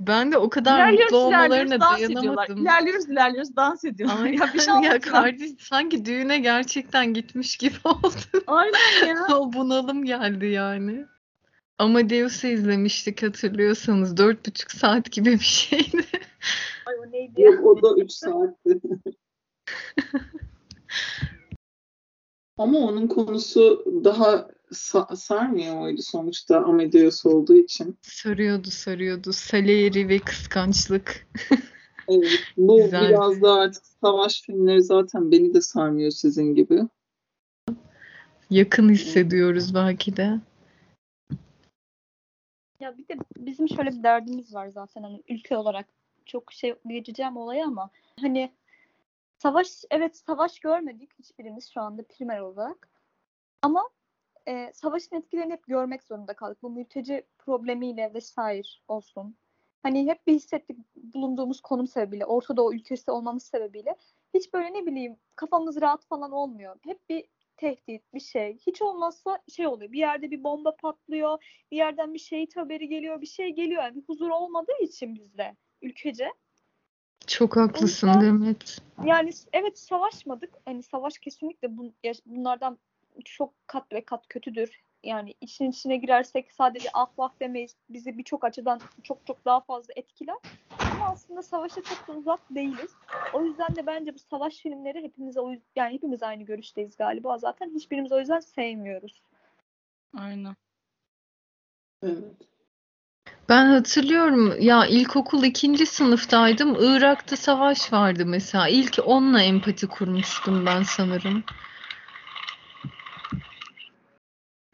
Ben 0.00 0.32
de 0.32 0.38
o 0.38 0.50
kadar 0.50 0.78
İlerliyoruz, 0.78 1.12
mutlu 1.12 1.16
olmalarına 1.16 1.80
dans 1.80 1.98
dayanamadım. 1.98 2.58
İlerliyoruz, 2.58 3.08
ilerliyoruz, 3.08 3.56
dans 3.56 3.84
ediyorlar. 3.84 4.24
Aynen 4.24 4.38
Ya 4.38 4.54
bir 4.54 4.60
şey 4.60 4.74
ya 4.74 5.00
kardeş 5.00 5.50
sanki 5.60 6.04
düğüne 6.04 6.38
gerçekten 6.38 7.14
gitmiş 7.14 7.56
gibi 7.56 7.74
oldu. 7.84 8.44
Aynen 8.46 9.06
ya. 9.06 9.26
O 9.36 9.52
bunalım 9.52 10.04
geldi 10.04 10.46
yani. 10.46 11.06
Amadeus'u 11.78 12.46
izlemiştik 12.46 13.22
hatırlıyorsanız. 13.22 14.16
Dört 14.16 14.46
buçuk 14.46 14.70
saat 14.72 15.12
gibi 15.12 15.32
bir 15.32 15.38
şeydi. 15.38 16.04
Ay 16.86 16.94
o 16.98 17.12
neydi? 17.12 17.42
Yok 17.42 17.66
o 17.66 17.82
da 17.82 18.02
3 18.02 18.12
saatti. 18.12 18.80
Ama 22.58 22.78
onun 22.78 23.06
konusu 23.06 23.84
daha 24.04 24.48
sa- 24.72 25.16
sarmıyor 25.16 25.74
muydu 25.74 26.02
sonuçta 26.02 26.64
Amadeus 26.64 27.26
olduğu 27.26 27.56
için? 27.56 27.98
Sarıyordu 28.02 28.70
sarıyordu. 28.70 29.32
Salieri 29.32 30.08
ve 30.08 30.18
kıskançlık. 30.18 31.28
Evet, 32.10 32.30
bu 32.56 32.76
Güzeldi. 32.76 33.08
biraz 33.08 33.42
da 33.42 33.52
artık 33.54 33.86
savaş 33.86 34.42
filmleri 34.42 34.82
zaten 34.82 35.32
beni 35.32 35.54
de 35.54 35.60
sarmıyor 35.60 36.10
sizin 36.10 36.54
gibi. 36.54 36.82
Yakın 38.50 38.88
hissediyoruz 38.88 39.74
belki 39.74 40.16
de. 40.16 40.40
Ya 42.80 42.98
bir 42.98 43.08
de 43.08 43.16
bizim 43.38 43.68
şöyle 43.68 43.90
bir 43.90 44.02
derdimiz 44.02 44.54
var 44.54 44.68
zaten 44.68 45.02
hani 45.02 45.22
ülke 45.28 45.56
olarak 45.56 45.86
çok 46.26 46.52
şey 46.52 46.74
geçeceğim 46.86 47.36
olaya 47.36 47.66
ama 47.66 47.90
hani 48.20 48.52
savaş 49.38 49.68
evet 49.90 50.16
savaş 50.16 50.60
görmedik 50.60 51.10
hiçbirimiz 51.18 51.70
şu 51.74 51.80
anda 51.80 52.02
primer 52.02 52.40
olarak 52.40 52.88
ama 53.62 53.88
e, 54.48 54.72
savaşın 54.74 55.16
etkilerini 55.16 55.52
hep 55.52 55.66
görmek 55.66 56.02
zorunda 56.02 56.34
kaldık. 56.34 56.62
Bu 56.62 56.70
mülteci 56.70 57.22
problemiyle 57.38 58.14
vesaire 58.14 58.68
olsun. 58.88 59.36
Hani 59.82 60.08
hep 60.08 60.26
bir 60.26 60.32
hissettik 60.34 60.78
bulunduğumuz 60.96 61.60
konum 61.60 61.86
sebebiyle, 61.86 62.26
Orta 62.26 62.56
Doğu 62.56 62.74
ülkesi 62.74 63.10
olmamız 63.10 63.42
sebebiyle. 63.42 63.96
Hiç 64.34 64.52
böyle 64.52 64.74
ne 64.74 64.86
bileyim 64.86 65.16
kafamız 65.36 65.80
rahat 65.80 66.04
falan 66.06 66.32
olmuyor. 66.32 66.76
Hep 66.84 67.08
bir 67.08 67.24
tehdit, 67.56 68.14
bir 68.14 68.20
şey. 68.20 68.58
Hiç 68.66 68.82
olmazsa 68.82 69.38
şey 69.48 69.66
oluyor. 69.66 69.92
Bir 69.92 69.98
yerde 69.98 70.30
bir 70.30 70.44
bomba 70.44 70.76
patlıyor 70.76 71.38
bir 71.70 71.76
yerden 71.76 72.14
bir 72.14 72.18
şehit 72.18 72.56
haberi 72.56 72.88
geliyor, 72.88 73.20
bir 73.20 73.26
şey 73.26 73.50
geliyor. 73.50 73.82
Yani 73.82 73.96
bir 73.96 74.02
huzur 74.02 74.30
olmadığı 74.30 74.82
için 74.82 75.14
bizde 75.14 75.56
ülkece. 75.82 76.32
Çok 77.26 77.56
haklısın 77.56 78.06
yüzden- 78.06 78.22
Demet. 78.22 78.78
Yani 79.04 79.30
evet 79.52 79.78
savaşmadık. 79.78 80.54
Hani 80.64 80.82
savaş 80.82 81.18
kesinlikle 81.18 81.76
bun, 81.76 81.94
bunlardan 82.26 82.78
çok 83.24 83.54
kat 83.66 83.92
ve 83.92 84.04
kat 84.04 84.28
kötüdür. 84.28 84.82
Yani 85.04 85.34
için 85.40 85.70
içine 85.70 85.96
girersek 85.96 86.52
sadece 86.52 86.88
ah 86.94 87.08
vah 87.18 87.30
demeyiz. 87.40 87.76
Bizi 87.90 88.18
birçok 88.18 88.44
açıdan 88.44 88.80
çok 89.02 89.26
çok 89.26 89.44
daha 89.44 89.60
fazla 89.60 89.92
etkiler. 89.96 90.36
Ama 90.78 91.08
aslında 91.08 91.42
savaşa 91.42 91.82
çok 91.82 92.08
da 92.08 92.12
uzak 92.12 92.40
değiliz. 92.50 92.90
O 93.32 93.44
yüzden 93.44 93.76
de 93.76 93.86
bence 93.86 94.14
bu 94.14 94.18
savaş 94.18 94.56
filmleri 94.56 95.02
hepimize 95.02 95.40
o 95.40 95.52
yani 95.76 95.94
hepimiz 95.94 96.22
aynı 96.22 96.42
görüşteyiz 96.42 96.96
galiba. 96.96 97.38
Zaten 97.38 97.70
hiçbirimiz 97.74 98.12
o 98.12 98.18
yüzden 98.18 98.40
sevmiyoruz. 98.40 99.22
Aynen. 100.16 100.56
Evet. 102.02 102.48
Ben 103.48 103.66
hatırlıyorum 103.66 104.60
ya 104.60 104.86
ilkokul 104.86 105.44
ikinci 105.44 105.86
sınıftaydım. 105.86 106.76
Irak'ta 106.80 107.36
savaş 107.36 107.92
vardı 107.92 108.26
mesela. 108.26 108.68
İlk 108.68 108.98
onunla 109.04 109.42
empati 109.42 109.86
kurmuştum 109.86 110.66
ben 110.66 110.82
sanırım. 110.82 111.44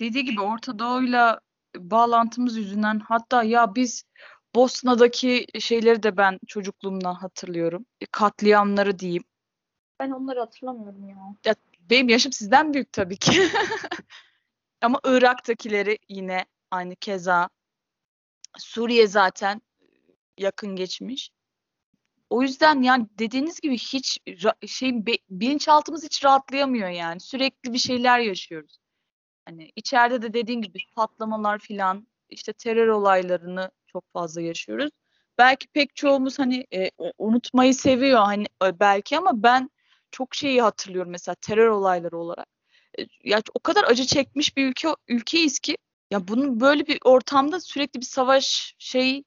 Dediği 0.00 0.24
gibi 0.24 0.40
Orta 0.40 0.78
Doğu'yla 0.78 1.40
bağlantımız 1.76 2.56
yüzünden 2.56 2.98
hatta 2.98 3.42
ya 3.42 3.74
biz 3.74 4.04
Bosna'daki 4.54 5.46
şeyleri 5.60 6.02
de 6.02 6.16
ben 6.16 6.38
çocukluğumdan 6.46 7.14
hatırlıyorum. 7.14 7.86
E, 8.00 8.06
Katliamları 8.06 8.98
diyeyim. 8.98 9.24
Ben 10.00 10.10
onları 10.10 10.40
hatırlamıyorum 10.40 11.08
ya. 11.08 11.54
Benim 11.90 12.08
yaşım 12.08 12.32
sizden 12.32 12.74
büyük 12.74 12.92
tabii 12.92 13.16
ki. 13.16 13.48
Ama 14.80 15.00
Irak'takileri 15.04 15.98
yine 16.08 16.44
aynı 16.70 16.96
keza. 16.96 17.48
Suriye 18.58 19.06
zaten 19.06 19.62
yakın 20.38 20.76
geçmiş. 20.76 21.30
O 22.30 22.42
yüzden 22.42 22.82
yani 22.82 23.06
dediğiniz 23.18 23.60
gibi 23.60 23.78
hiç 23.78 24.18
şey 24.66 25.06
bilinçaltımız 25.30 26.04
hiç 26.04 26.24
rahatlayamıyor 26.24 26.88
yani. 26.88 27.20
Sürekli 27.20 27.72
bir 27.72 27.78
şeyler 27.78 28.18
yaşıyoruz. 28.18 28.83
Hani 29.46 29.70
içeride 29.76 30.22
de 30.22 30.32
dediğin 30.34 30.62
gibi 30.62 30.78
patlamalar 30.96 31.58
filan 31.58 32.06
işte 32.28 32.52
terör 32.52 32.88
olaylarını 32.88 33.70
çok 33.86 34.04
fazla 34.12 34.40
yaşıyoruz. 34.42 34.90
Belki 35.38 35.68
pek 35.68 35.96
çoğumuz 35.96 36.38
hani 36.38 36.66
e, 36.74 36.90
unutmayı 37.18 37.74
seviyor 37.74 38.20
hani 38.24 38.46
e, 38.64 38.80
belki 38.80 39.18
ama 39.18 39.42
ben 39.42 39.70
çok 40.10 40.34
şeyi 40.34 40.62
hatırlıyorum 40.62 41.10
mesela 41.12 41.34
terör 41.34 41.68
olayları 41.68 42.18
olarak. 42.18 42.46
E, 42.98 43.06
Ya 43.24 43.42
o 43.54 43.60
kadar 43.60 43.84
acı 43.84 44.06
çekmiş 44.06 44.56
bir 44.56 44.66
ülke 44.68 44.88
ülkeyiz 45.08 45.58
ki 45.58 45.76
ya 46.10 46.28
bunun 46.28 46.60
böyle 46.60 46.86
bir 46.86 46.98
ortamda 47.04 47.60
sürekli 47.60 48.00
bir 48.00 48.06
savaş 48.06 48.74
şey 48.78 49.24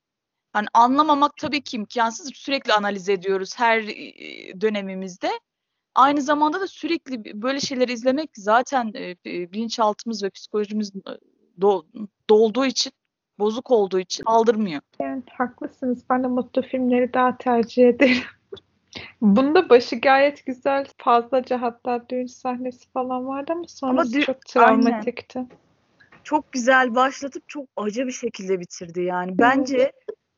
hani 0.54 0.68
anlamamak 0.74 1.38
tabii 1.38 1.62
ki 1.64 1.78
imkansız. 1.78 2.32
Sürekli 2.36 2.74
analiz 2.74 3.10
ediyoruz 3.10 3.60
her 3.60 3.80
e, 3.84 4.62
dönemimizde. 4.62 5.32
Aynı 5.98 6.22
zamanda 6.22 6.62
da 6.62 6.68
sürekli 6.68 7.42
böyle 7.42 7.60
şeyleri 7.60 7.94
izlemek 7.94 8.30
zaten 8.36 8.92
e, 8.96 9.16
bi- 9.26 9.52
bilinçaltımız 9.52 10.24
ve 10.24 10.30
psikolojimiz 10.30 10.92
do- 11.60 12.08
dolduğu 12.30 12.66
için, 12.66 12.94
bozuk 13.40 13.72
olduğu 13.72 14.00
için 14.00 14.24
aldırmıyor. 14.26 14.82
Yani 15.00 15.24
haklısınız. 15.32 16.04
Ben 16.10 16.24
de 16.24 16.28
mutlu 16.28 16.62
filmleri 16.62 17.14
daha 17.14 17.38
tercih 17.38 17.88
ederim. 17.88 18.24
Bunda 19.22 19.70
başı 19.70 19.96
gayet 19.96 20.46
güzel. 20.46 20.86
Fazlaca 20.98 21.62
hatta 21.62 22.10
düğün 22.10 22.26
sahnesi 22.26 22.90
falan 22.92 23.28
vardı 23.28 23.52
ama 23.56 23.68
sonrası 23.68 24.18
dü- 24.18 24.26
çok 24.26 24.38
aynen. 24.56 24.84
travmatikti. 24.84 25.46
Çok 26.24 26.52
güzel 26.52 26.96
başlatıp 26.96 27.50
çok 27.50 27.68
acı 27.78 28.08
bir 28.08 28.12
şekilde 28.12 28.60
bitirdi 28.60 29.02
yani. 29.02 29.40
Bence 29.40 29.92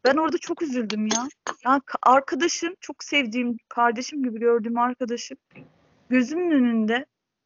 ben 0.06 0.16
orada 0.16 0.38
çok 0.38 0.62
üzüldüm 0.62 1.08
ya. 1.08 1.28
Ya 1.66 1.72
ka- 1.72 1.98
arkadaşım, 2.02 2.76
çok 2.82 3.04
sevdiğim, 3.04 3.58
kardeşim 3.70 4.24
gibi 4.24 4.40
gördüğüm 4.40 4.78
arkadaşım 4.78 5.38
gözümün 6.10 6.52
önünde 6.52 7.06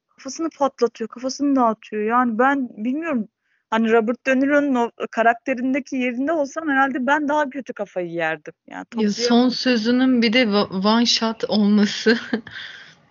kafasını 0.10 0.50
patlatıyor, 0.50 1.08
kafasını 1.08 1.56
dağıtıyor. 1.56 2.04
Yani 2.04 2.40
ben 2.40 2.70
bilmiyorum. 2.78 3.28
Hani 3.70 3.92
Robert 3.92 4.26
De 4.26 4.40
Niro'nun 4.40 4.76
o 4.76 4.92
karakterindeki 5.12 5.96
yerinde 5.96 6.32
olsam 6.32 6.70
herhalde 6.70 7.08
ben 7.08 7.28
daha 7.28 7.50
kötü 7.50 7.74
kafayı 7.74 8.10
yerdim. 8.10 8.54
Yani 8.68 8.86
Ya 8.96 9.12
son 9.12 9.50
sözünün 9.50 10.22
bir 10.22 10.34
de 10.34 10.48
one 10.88 11.06
shot 11.06 11.44
olması. 11.44 12.18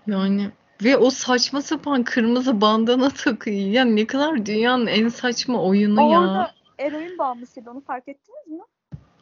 Yani 0.06 0.50
ve 0.84 0.96
o 0.96 1.10
saçma 1.10 1.62
sapan 1.62 2.04
kırmızı 2.04 2.60
bandana 2.60 3.10
takıyor. 3.10 3.56
Ya 3.56 3.84
ne 3.84 4.06
kadar 4.06 4.46
dünyanın 4.46 4.86
en 4.86 5.08
saçma 5.08 5.62
oyunu 5.62 6.02
ya. 6.02 6.20
Orada 6.20 6.52
eroin 6.78 7.18
bağımlısıydı. 7.18 7.70
Onu 7.70 7.80
fark 7.80 8.08
ettiniz 8.08 8.46
mi? 8.46 8.62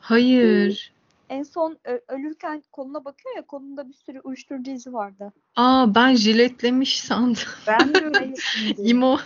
Hayır. 0.00 0.92
En 1.28 1.42
son 1.42 1.78
ölürken 2.08 2.62
koluna 2.72 3.04
bakıyor 3.04 3.36
ya 3.36 3.46
kolunda 3.46 3.88
bir 3.88 3.94
sürü 3.94 4.20
uyuşturucu 4.20 4.70
izi 4.70 4.92
vardı. 4.92 5.32
Aa 5.56 5.94
ben 5.94 6.14
jiletlemiş 6.14 7.00
sandım. 7.00 7.42
Ben 7.66 7.94
de 7.94 7.98
öyle. 8.04 8.34
İmo, 8.78 9.18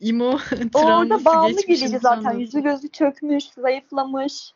imo 0.00 0.38
orada 0.74 1.24
bağımlı 1.24 1.60
gibiydi 1.60 1.88
zaten. 1.88 2.22
sandım. 2.22 2.40
Yüzü 2.40 2.62
gözü 2.62 2.88
çökmüş, 2.88 3.44
zayıflamış. 3.44 4.52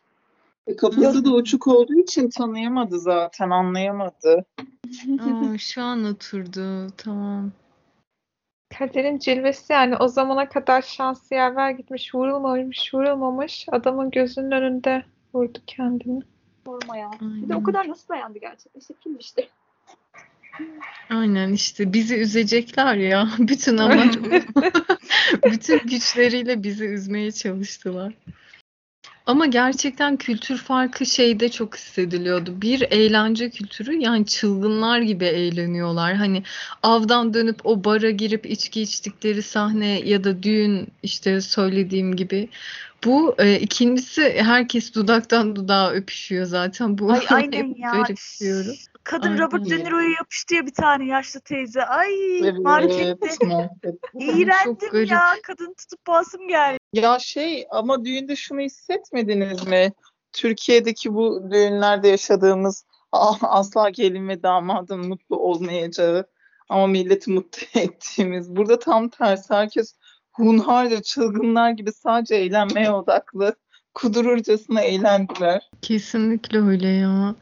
E, 0.67 0.75
Kafası 0.75 1.25
da 1.25 1.33
uçuk 1.33 1.67
olduğu 1.67 1.93
için 1.95 2.29
tanıyamadı 2.29 2.99
zaten, 2.99 3.49
anlayamadı. 3.49 4.45
Aa, 5.21 5.57
şu 5.57 5.81
an 5.81 6.03
oturdu. 6.03 6.87
Tamam. 6.97 7.51
Kaderin 8.79 9.19
cilvesi 9.19 9.73
yani 9.73 9.97
o 9.97 10.07
zamana 10.07 10.49
kadar 10.49 10.81
şansı 10.81 11.33
yaver 11.35 11.71
gitmiş, 11.71 12.15
vurulmamış, 12.15 12.93
vurulmamış. 12.93 13.65
Adamın 13.71 14.11
gözünün 14.11 14.51
önünde 14.51 15.03
vurdu 15.33 15.59
kendini. 15.67 16.21
Sorma 16.65 16.97
ya. 16.97 17.11
Bir 17.21 17.49
de 17.49 17.55
o 17.55 17.63
kadar 17.63 17.89
nasıl 17.89 18.07
dayandı 18.07 18.39
gerçekten? 18.39 18.79
İşte 18.79 18.93
film 19.03 19.17
işte. 19.17 19.47
Aynen 21.09 21.53
işte 21.53 21.93
bizi 21.93 22.15
üzecekler 22.15 22.95
ya. 22.95 23.29
Bütün 23.39 23.77
amaç 23.77 24.17
o. 24.17 24.21
Bütün 25.51 25.87
güçleriyle 25.87 26.63
bizi 26.63 26.85
üzmeye 26.85 27.31
çalıştılar. 27.31 28.13
Ama 29.31 29.45
gerçekten 29.45 30.17
kültür 30.17 30.57
farkı 30.57 31.05
şeyde 31.05 31.49
çok 31.49 31.75
hissediliyordu. 31.75 32.61
Bir 32.61 32.81
eğlence 32.81 33.49
kültürü 33.49 33.95
yani 33.95 34.25
çılgınlar 34.25 34.99
gibi 34.99 35.25
eğleniyorlar. 35.25 36.15
Hani 36.15 36.43
avdan 36.83 37.33
dönüp 37.33 37.59
o 37.63 37.83
bara 37.83 38.09
girip 38.09 38.45
içki 38.45 38.81
içtikleri 38.81 39.41
sahne 39.41 39.99
ya 39.99 40.23
da 40.23 40.43
düğün 40.43 40.87
işte 41.03 41.41
söylediğim 41.41 42.15
gibi. 42.15 42.49
Bu 43.05 43.35
e, 43.37 43.59
ikincisi 43.59 44.41
herkes 44.41 44.93
dudaktan 44.95 45.55
dudağa 45.55 45.91
öpüşüyor 45.91 46.45
zaten. 46.45 46.97
Bu 46.97 47.11
Ay 47.11 47.25
aynen 47.29 47.69
hep 47.69 47.79
ya. 47.79 48.03
Kadın 49.03 49.27
Aynen. 49.27 49.39
Robert 49.39 49.69
De 49.69 49.79
Niro'ya 49.79 50.09
yapıştı 50.09 50.55
ya 50.55 50.65
bir 50.65 50.73
tane 50.73 51.05
yaşlı 51.05 51.39
teyze. 51.39 51.85
Ay 51.85 52.39
Evet, 52.39 52.59
markette. 52.59 53.45
muhabbet. 53.45 53.95
İğrendim 54.19 54.89
garip. 54.91 55.11
ya. 55.11 55.25
Kadın 55.43 55.73
tutup 55.73 56.07
basım 56.07 56.47
geldi. 56.47 56.80
Ya 56.93 57.19
şey 57.19 57.67
ama 57.71 58.05
düğünde 58.05 58.35
şunu 58.35 58.59
hissetmediniz 58.61 59.67
mi? 59.67 59.93
Türkiye'deki 60.33 61.13
bu 61.13 61.51
düğünlerde 61.51 62.07
yaşadığımız 62.07 62.85
"Ah, 63.11 63.37
asla 63.41 63.89
gelin 63.89 64.27
ve 64.27 64.43
damadın 64.43 65.07
mutlu 65.07 65.35
olmayacağı 65.37 66.25
ama 66.69 66.87
milleti 66.87 67.31
mutlu 67.31 67.67
ettiğimiz. 67.79 68.55
Burada 68.55 68.79
tam 68.79 69.09
tersi 69.09 69.53
herkes 69.53 69.95
hunharca 70.31 71.01
çılgınlar 71.01 71.71
gibi 71.71 71.91
sadece 71.91 72.35
eğlenmeye 72.35 72.91
odaklı. 72.91 73.55
Kudururcasına 73.93 74.81
eğlendiler. 74.81 75.69
Kesinlikle 75.81 76.59
öyle 76.59 76.87
ya. 76.87 77.35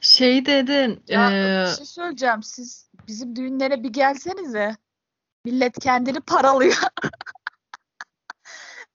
Şeyde 0.00 0.66
de 0.66 0.98
Ya 1.08 1.30
eee, 1.30 1.62
bir 1.70 1.76
şey 1.76 1.86
söyleyeceğim. 1.86 2.42
Siz 2.42 2.90
bizim 3.08 3.36
düğünlere 3.36 3.82
bir 3.82 3.88
gelsenize. 3.88 4.76
Millet 5.44 5.78
kendini 5.78 6.20
paralıyor. 6.20 6.74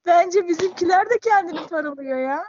Bence 0.06 0.48
bizimkiler 0.48 1.10
de 1.10 1.18
kendini 1.18 1.66
paralıyor 1.66 2.18
ya. 2.18 2.44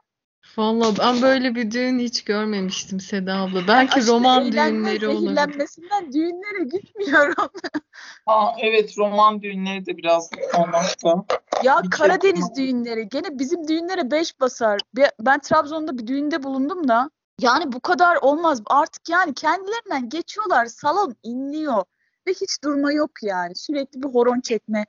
Vallahi 0.57 0.95
ben 0.99 1.21
böyle 1.21 1.55
bir 1.55 1.71
düğün 1.71 1.99
hiç 1.99 2.23
görmemiştim 2.23 2.99
Seda 2.99 3.35
abla. 3.35 3.67
Belki 3.67 3.93
Aşırı 3.99 4.11
roman 4.11 4.51
düğünleri 4.51 5.07
olabilir. 5.07 5.21
zehirlenmesinden 5.21 6.13
düğünlere 6.13 6.63
gitmiyorum. 6.63 7.49
Aa, 8.25 8.51
evet 8.59 8.97
roman 8.97 9.41
düğünleri 9.41 9.85
de 9.85 9.97
biraz 9.97 10.29
olmakta. 10.57 11.25
Ya 11.63 11.79
Bir 11.83 11.89
Karadeniz 11.89 12.47
kere- 12.47 12.55
düğünleri 12.55 13.09
gene 13.09 13.39
bizim 13.39 13.67
düğünlere 13.67 14.11
beş 14.11 14.39
basar. 14.39 14.79
Ben 15.19 15.39
Trabzon'da 15.39 15.97
bir 15.97 16.07
düğünde 16.07 16.43
bulundum 16.43 16.87
da 16.87 17.09
yani 17.41 17.71
bu 17.71 17.79
kadar 17.79 18.15
olmaz. 18.21 18.61
Artık 18.65 19.09
yani 19.09 19.33
kendilerinden 19.33 20.09
geçiyorlar. 20.09 20.65
Salon 20.65 21.15
inliyor 21.23 21.83
ve 22.27 22.31
hiç 22.31 22.63
durma 22.63 22.91
yok 22.91 23.11
yani. 23.21 23.55
Sürekli 23.55 24.03
bir 24.03 24.07
horon 24.09 24.41
çekme 24.41 24.85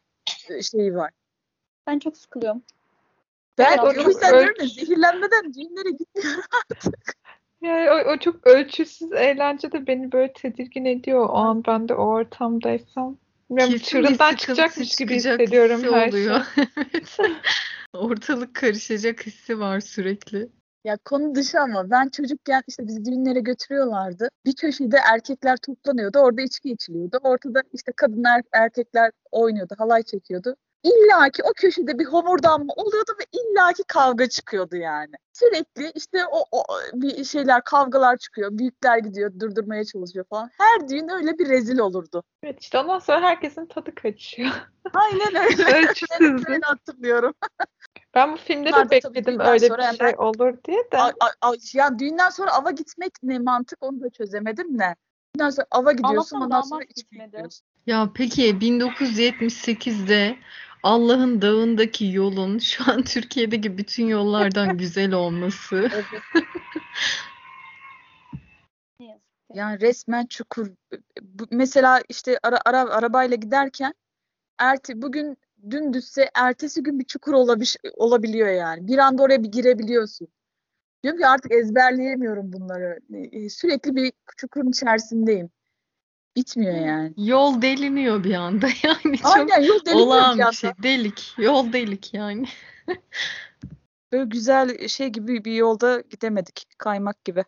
e, 0.49 0.63
şeyi 0.63 0.95
var. 0.95 1.11
Ben 1.87 1.99
çok 1.99 2.17
sıkılıyorum. 2.17 2.63
Ben 3.59 3.79
o 3.79 3.93
yüzden 3.93 4.31
diyorum 4.31 4.55
ya 4.59 4.65
ölç- 4.65 4.75
zehirlenmeden 4.75 5.55
düğünlere 5.55 5.91
gitmiyorum. 5.91 6.43
Yani 7.63 7.91
o, 7.91 8.13
o 8.13 8.19
çok 8.19 8.47
ölçüsüz 8.47 9.13
eğlence 9.13 9.73
de 9.73 9.87
beni 9.87 10.13
böyle 10.13 10.33
tedirgin 10.33 10.85
ediyor 10.85 11.29
o 11.29 11.37
an 11.37 11.63
ben 11.67 11.89
de 11.89 11.95
o 11.95 12.05
ortamdaysam. 12.05 13.17
Bilmiyorum 13.51 13.79
çığırından 13.79 14.35
çıkacakmış 14.35 14.97
gibi 14.97 15.13
çıkacak 15.13 15.41
hissediyorum 15.41 15.77
hissi 15.77 15.93
her 15.93 16.11
şey. 16.11 16.21
oluyor. 16.21 16.41
Evet. 16.77 17.17
Ortalık 17.93 18.55
karışacak 18.55 19.27
hissi 19.27 19.61
var 19.61 19.81
sürekli. 19.81 20.49
Ya 20.85 20.97
konu 21.05 21.35
dışı 21.35 21.61
ama 21.61 21.91
ben 21.91 22.09
çocukken 22.09 22.63
işte 22.69 22.87
bizi 22.87 23.05
düğünlere 23.05 23.41
götürüyorlardı. 23.41 24.29
Bir 24.47 24.55
köşede 24.55 24.97
erkekler 25.13 25.57
toplanıyordu. 25.57 26.19
Orada 26.19 26.43
içki 26.43 26.71
içiliyordu. 26.71 27.19
Ortada 27.23 27.63
işte 27.73 27.93
kadınlar, 27.97 28.43
erkekler 28.53 29.11
oynuyordu, 29.33 29.75
halay 29.79 30.03
çekiyordu. 30.03 30.57
İlla 30.87 31.31
ki 31.31 31.43
o 31.43 31.53
köşede 31.57 31.99
bir 31.99 32.05
homurdanma 32.05 32.73
oluyordu 32.77 33.13
ve 33.21 33.25
illa 33.33 33.73
ki 33.73 33.83
kavga 33.89 34.29
çıkıyordu 34.29 34.77
yani. 34.77 35.15
Sürekli 35.33 35.93
işte 35.95 36.27
o, 36.33 36.45
o 36.53 36.65
bir 36.93 37.25
şeyler, 37.25 37.65
kavgalar 37.65 38.17
çıkıyor. 38.17 38.49
Büyükler 38.53 38.99
gidiyor, 38.99 39.33
durdurmaya 39.41 39.85
çalışıyor 39.85 40.25
falan. 40.31 40.51
Her 40.59 40.89
düğün 40.89 41.09
öyle 41.09 41.39
bir 41.39 41.49
rezil 41.49 41.79
olurdu. 41.79 42.23
Evet 42.43 42.63
işte 42.63 42.79
ondan 42.79 42.99
sonra 42.99 43.21
herkesin 43.21 43.67
tadı 43.67 43.95
kaçıyor. 43.95 44.51
Aynen 44.95 45.35
öyle. 45.45 45.65
Ben 45.67 45.89
Ölçüsüz. 45.89 46.49
öyle 46.49 46.61
hatırlıyorum. 46.63 47.35
Ben 48.15 48.33
bu 48.33 48.37
filmde 48.37 48.69
Bunlar 48.69 48.87
de 48.87 48.91
bekledim 48.91 49.41
öyle 49.41 49.71
bir 49.71 49.83
şey 49.83 49.99
hemen- 49.99 50.15
olur 50.17 50.57
diye 50.65 50.79
de. 50.93 50.99
A- 50.99 51.07
a- 51.21 51.49
a- 51.51 51.55
yani 51.75 51.99
düğünden 51.99 52.31
sonra 52.31 52.51
ava 52.53 52.71
gitmek 52.71 53.13
ne 53.23 53.39
mantık 53.39 53.79
onu 53.83 54.01
da 54.01 54.11
çözemedim 54.11 54.79
de. 54.79 54.97
Düğünden 55.35 55.51
sonra 55.51 55.67
ava 55.71 55.93
gidiyorsun 55.93 56.41
ondan 56.41 56.61
sonra 56.61 56.85
içki 56.85 56.95
gitmedi. 57.11 57.29
içiyorsun. 57.29 57.67
Ya 57.87 58.11
peki 58.15 58.43
1978'de 58.61 60.37
Allah'ın 60.83 61.43
dağındaki 61.43 62.07
yolun 62.07 62.59
şu 62.59 62.93
an 62.93 63.03
Türkiye'deki 63.03 63.79
bütün 63.79 64.07
yollardan 64.07 64.79
güzel 64.79 65.13
olması. 65.13 65.91
Yani 69.55 69.81
resmen 69.81 70.27
çukur. 70.27 70.71
Mesela 71.51 72.03
işte 72.09 72.39
ara, 72.43 72.59
ara, 72.65 72.91
arabayla 72.91 73.37
giderken 73.37 73.95
erti 74.59 75.03
bugün 75.03 75.39
dümdüzse 75.71 76.31
ertesi 76.35 76.83
gün 76.83 76.99
bir 76.99 77.05
çukur 77.05 77.33
olabiş, 77.33 77.77
olabiliyor 77.95 78.49
yani. 78.49 78.89
Bir 78.89 78.99
anda 78.99 79.23
oraya 79.23 79.43
bir 79.43 79.49
girebiliyorsun. 79.49 80.29
Diyorum 81.03 81.21
ki 81.21 81.27
artık 81.27 81.53
ezberleyemiyorum 81.53 82.53
bunları. 82.53 82.99
Ee, 83.33 83.49
Sürekli 83.49 83.97
bir 83.97 84.13
çukurun 84.37 84.71
içerisindeyim. 84.71 85.51
Bitmiyor 86.37 86.75
yani. 86.87 87.13
Yol 87.17 87.63
deliniyor 87.63 88.25
bir 88.25 88.35
anda 88.35 88.67
yani 88.83 89.19
çok 89.19 89.37
Aynen 89.37 89.63
yol 89.63 89.85
deliniyor 89.85 90.07
olağan 90.07 90.35
bir 90.35 90.39
bir 90.39 90.45
anda. 90.45 90.53
şey. 90.53 90.71
Delik. 90.83 91.35
Yol 91.39 91.73
delik 91.73 92.15
yani. 92.15 92.47
Böyle 94.13 94.25
güzel 94.25 94.89
şey 94.89 95.09
gibi 95.09 95.45
bir 95.45 95.53
yolda 95.53 96.01
gidemedik. 96.11 96.67
Kaymak 96.79 97.25
gibi. 97.25 97.45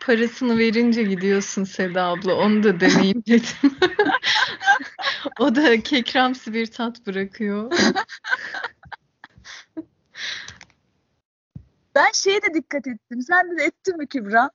Parasını 0.00 0.58
verince 0.58 1.02
gidiyorsun 1.02 1.64
Seda 1.64 2.04
abla. 2.04 2.34
Onu 2.34 2.62
da 2.62 2.80
deneyimledim. 2.80 3.72
O 5.38 5.54
da 5.54 5.80
kekremsi 5.82 6.52
bir 6.52 6.66
tat 6.66 7.06
bırakıyor. 7.06 7.72
Ben 11.94 12.12
şeye 12.14 12.42
de 12.42 12.54
dikkat 12.54 12.86
ettim. 12.86 13.22
Sen 13.22 13.58
de 13.58 13.64
ettin 13.64 13.98
mi 13.98 14.06
Kübra? 14.06 14.50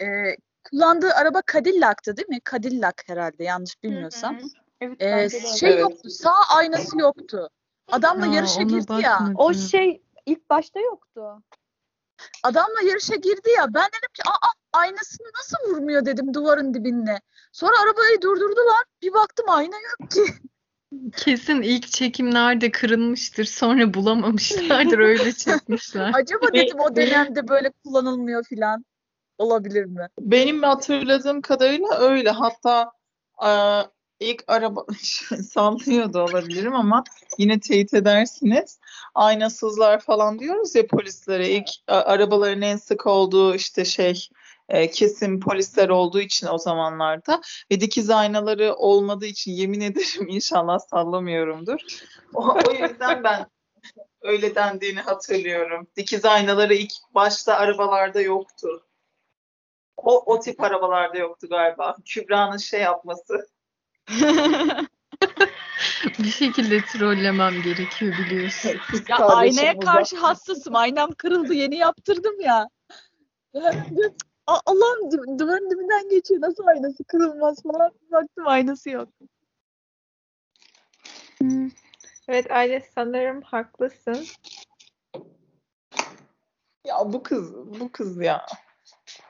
Ee, 0.00 0.36
kullandığı 0.70 1.12
araba 1.14 1.40
Cadillac'tı 1.52 2.16
değil 2.16 2.28
mi? 2.28 2.38
Cadillac 2.52 2.94
herhalde 3.06 3.44
yanlış 3.44 3.82
bilmiyorsam. 3.82 4.38
Evet, 4.80 5.02
Ee, 5.02 5.12
bence 5.12 5.36
de 5.42 5.46
öyle. 5.46 5.56
şey 5.56 5.70
Evet. 5.70 5.80
yoktu. 5.80 6.10
Sağ 6.10 6.34
aynası 6.56 6.98
yoktu. 7.00 7.48
Adamla 7.92 8.24
Aa, 8.30 8.34
yarışa 8.34 8.62
girdi 8.62 8.92
ya. 9.02 9.32
O 9.36 9.54
şey 9.54 10.02
ilk 10.26 10.50
başta 10.50 10.80
yoktu. 10.80 11.42
Adamla 12.42 12.80
yarışa 12.82 13.16
girdi 13.16 13.50
ya. 13.56 13.74
Ben 13.74 13.88
dedim 13.88 14.10
ki 14.14 14.22
aa 14.26 14.78
aynasını 14.78 15.26
nasıl 15.38 15.70
vurmuyor 15.74 16.04
dedim 16.04 16.34
duvarın 16.34 16.74
dibinde. 16.74 17.20
Sonra 17.52 17.72
arabayı 17.84 18.22
durdurdular. 18.22 18.84
Bir 19.02 19.14
baktım 19.14 19.46
ayna 19.48 19.76
yok 19.76 20.10
ki. 20.10 20.24
Kesin 21.16 21.62
ilk 21.62 21.88
çekimlerde 21.88 22.70
kırılmıştır. 22.70 23.44
Sonra 23.44 23.94
bulamamışlardır. 23.94 24.98
Öyle 24.98 25.32
çekmişler. 25.32 26.10
Acaba 26.14 26.52
dedim 26.52 26.80
o 26.80 26.96
dönemde 26.96 27.48
böyle 27.48 27.70
kullanılmıyor 27.84 28.44
filan. 28.44 28.84
Olabilir 29.38 29.84
mi? 29.84 30.08
Benim 30.20 30.62
hatırladığım 30.62 31.40
kadarıyla 31.40 31.98
öyle. 31.98 32.30
Hatta 32.30 32.92
e, 33.46 33.50
ilk 34.20 34.44
araba 34.46 34.84
sallıyor 35.50 36.12
da 36.12 36.24
olabilirim 36.24 36.74
ama 36.74 37.04
yine 37.38 37.60
teyit 37.60 37.94
edersiniz. 37.94 38.78
Aynasızlar 39.14 40.00
falan 40.00 40.38
diyoruz 40.38 40.74
ya 40.74 40.86
polislere. 40.86 41.48
İlk 41.48 41.68
a- 41.88 42.00
arabaların 42.00 42.62
en 42.62 42.76
sık 42.76 43.06
olduğu 43.06 43.54
işte 43.54 43.84
şey 43.84 44.28
e, 44.68 44.90
kesim 44.90 45.40
polisler 45.40 45.88
olduğu 45.88 46.20
için 46.20 46.46
o 46.46 46.58
zamanlarda 46.58 47.40
ve 47.70 47.80
dikiz 47.80 48.10
aynaları 48.10 48.74
olmadığı 48.74 49.26
için 49.26 49.52
yemin 49.52 49.80
ederim 49.80 50.26
inşallah 50.28 50.78
sallamıyorumdur. 50.78 51.80
O, 52.34 52.48
o 52.68 52.72
yüzden 52.72 53.24
ben 53.24 53.46
öyle 54.22 54.54
dendiğini 54.54 55.00
hatırlıyorum. 55.00 55.86
Dikiz 55.96 56.24
aynaları 56.24 56.74
ilk 56.74 56.92
başta 57.14 57.54
arabalarda 57.54 58.20
yoktu. 58.20 58.86
O, 59.96 60.32
o 60.34 60.40
tip 60.40 60.60
arabalarda 60.60 61.18
yoktu 61.18 61.48
galiba. 61.50 61.96
Kübra'nın 62.04 62.56
şey 62.56 62.80
yapması. 62.80 63.48
Bir 66.18 66.30
şekilde 66.30 66.80
trollemem 66.84 67.62
gerekiyor 67.62 68.14
biliyorsun. 68.18 68.70
Ya 69.08 69.16
aynaya 69.16 69.78
karşı 69.78 70.16
hassasım. 70.16 70.76
Aynam 70.76 71.10
kırıldı. 71.12 71.54
Yeni 71.54 71.76
yaptırdım 71.76 72.40
ya. 72.40 72.68
Ben 73.54 73.72
diyorum, 73.96 74.16
"A- 74.46 74.60
Allah'ım 74.66 75.10
du- 75.10 75.38
duvarın 75.38 75.70
dibinden 75.70 76.08
geçiyor. 76.08 76.40
Nasıl 76.40 76.66
aynası 76.66 77.04
kırılmaz 77.04 77.62
falan. 77.62 77.92
Baktım 78.12 78.46
aynası 78.46 78.90
yok. 78.90 79.08
Evet 82.28 82.50
Aile 82.50 82.88
sanırım 82.94 83.42
haklısın. 83.42 84.26
Ya 86.84 86.94
bu 87.12 87.22
kız, 87.22 87.54
bu 87.80 87.92
kız 87.92 88.22
ya. 88.22 88.46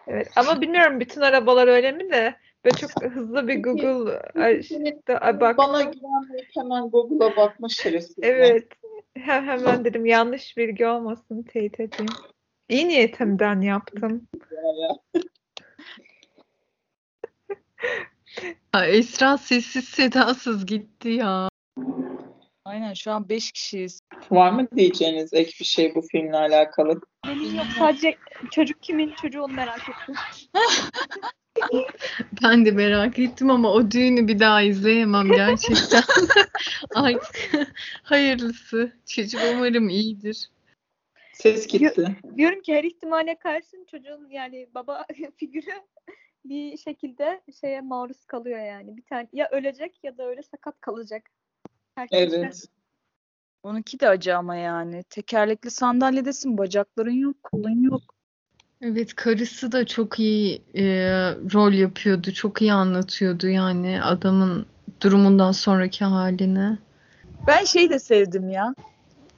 Evet 0.07 0.29
ama 0.37 0.61
bilmiyorum 0.61 1.01
bütün 1.01 1.21
arabalar 1.21 1.69
öyle 1.69 1.93
mi 1.93 2.11
de 2.13 2.35
böyle 2.65 2.77
çok 2.77 2.91
hızlı 3.05 3.49
bir 3.49 3.63
Google 3.63 4.11
da 5.09 5.41
bak. 5.41 5.59
Bana 5.59 5.83
güvenmeyip 5.83 6.49
hemen 6.57 6.91
Google'a 6.91 7.37
bakma 7.37 7.69
şerefsiz. 7.69 8.19
Evet. 8.23 8.69
Hem 9.15 9.47
hemen 9.47 9.85
dedim 9.85 10.07
yanlış 10.07 10.57
bilgi 10.57 10.87
olmasın 10.87 11.43
teyit 11.43 11.81
edeyim. 11.81 12.13
İyi 12.69 12.89
niyetimden 12.89 13.61
yaptım. 13.61 14.29
Ya. 14.75 15.21
Ya 18.75 18.87
Esra 18.87 19.39
sessiz 19.39 19.85
sedasız 19.85 20.67
gitti 20.67 21.09
ya. 21.09 21.49
Aynen 22.65 22.95
şu 22.95 23.13
an 23.13 23.29
5 23.29 23.53
kişiyiz. 23.53 24.01
Var 24.31 24.53
mı 24.53 24.69
diyeceğiniz 24.77 25.35
ek 25.35 25.53
bir 25.61 25.65
şey 25.65 25.95
bu 25.95 26.03
filmle 26.03 26.37
alakalı? 26.37 27.01
Benim 27.27 27.55
yok 27.57 27.67
sadece 27.79 28.17
çocuk 28.51 28.83
kimin 28.83 29.15
çocuğu 29.23 29.43
onu 29.43 29.53
merak 29.53 29.89
ettim. 29.89 30.15
Ben 32.43 32.67
de 32.67 32.71
merak 32.71 33.19
ettim 33.19 33.51
ama 33.51 33.73
o 33.73 33.91
düğünü 33.91 34.29
bir 34.29 34.39
daha 34.39 34.63
izleyemem 34.63 35.29
gerçekten. 35.29 36.03
Artık 36.95 37.73
hayırlısı. 38.03 38.93
Çocuk 39.07 39.41
umarım 39.55 39.89
iyidir. 39.89 40.51
Ses 41.33 41.67
gitti. 41.67 42.17
Diyorum 42.37 42.63
ki 42.63 42.75
her 42.75 42.85
ihtimale 42.85 43.39
karşın 43.39 43.85
çocuğun 43.91 44.29
yani 44.31 44.69
baba 44.75 45.07
figürü 45.37 45.81
bir 46.45 46.77
şekilde 46.77 47.41
şeye 47.61 47.81
maruz 47.81 48.25
kalıyor 48.25 48.59
yani. 48.59 48.97
Bir 48.97 49.05
tane 49.05 49.29
ya 49.33 49.49
ölecek 49.51 49.99
ya 50.03 50.19
da 50.19 50.27
öyle 50.27 50.43
sakat 50.43 50.81
kalacak. 50.81 51.31
Herkes 51.95 52.35
Evet. 52.35 52.65
Onunki 53.63 54.01
de 54.01 54.09
acı 54.09 54.37
ama 54.37 54.57
yani. 54.57 55.03
Tekerlekli 55.11 55.71
sandalyedesin. 55.71 56.59
Bacakların 56.59 57.11
yok. 57.11 57.37
Kolun 57.43 57.83
yok. 57.83 58.03
Evet 58.81 59.15
karısı 59.15 59.73
da 59.73 59.87
çok 59.87 60.19
iyi 60.19 60.63
e, 60.75 60.85
rol 61.55 61.73
yapıyordu. 61.73 62.33
Çok 62.33 62.63
iyi 62.63 62.73
anlatıyordu 62.73 63.49
yani 63.49 64.03
adamın 64.03 64.67
durumundan 65.01 65.53
sonraki 65.53 66.05
halini. 66.05 66.79
Ben 67.47 67.65
şey 67.65 67.91
de 67.91 67.99
sevdim 67.99 68.49
ya. 68.49 68.75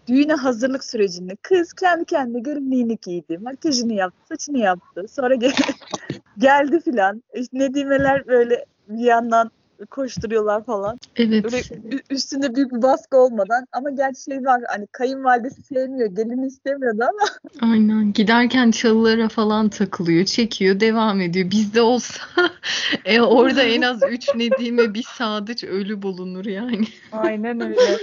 Düğüne 0.08 0.34
hazırlık 0.34 0.84
sürecinde 0.84 1.36
kız 1.42 1.72
kendi 1.72 2.04
kendine 2.04 2.40
gelinliğini 2.40 2.98
giydi. 3.02 3.38
Makyajını 3.38 3.92
yaptı, 3.92 4.18
saçını 4.28 4.58
yaptı. 4.58 5.06
Sonra 5.08 5.34
gel- 5.34 5.52
geldi 6.38 6.80
filan. 6.80 7.22
İşte 7.34 7.58
Nedimeler 7.58 8.26
böyle 8.26 8.64
bir 8.88 9.04
yandan 9.04 9.50
koşturuyorlar 9.90 10.64
falan. 10.64 10.98
Evet. 11.16 11.44
Böyle 11.44 11.62
üstünde 12.10 12.54
büyük 12.54 12.72
bir 12.72 12.82
baskı 12.82 13.16
olmadan 13.16 13.66
ama 13.72 13.90
gerçi 13.90 14.22
şey 14.22 14.44
var 14.44 14.62
hani 14.68 14.86
kayınvalidesi 14.86 15.62
sevmiyor, 15.62 16.10
gelini 16.10 16.46
istemiyordu 16.46 17.02
ama 17.02 17.28
Aynen. 17.72 18.12
Giderken 18.12 18.70
çalılara 18.70 19.28
falan 19.28 19.68
takılıyor, 19.68 20.24
çekiyor, 20.24 20.80
devam 20.80 21.20
ediyor. 21.20 21.50
Bizde 21.50 21.80
olsa 21.82 22.20
e, 23.04 23.20
orada 23.20 23.62
en 23.62 23.82
az 23.82 24.00
üç 24.10 24.28
Nedime 24.34 24.94
bir 24.94 25.02
Sadıç 25.02 25.64
ölü 25.64 26.02
bulunur 26.02 26.44
yani. 26.44 26.84
aynen 27.12 27.60
öyle. 27.60 27.98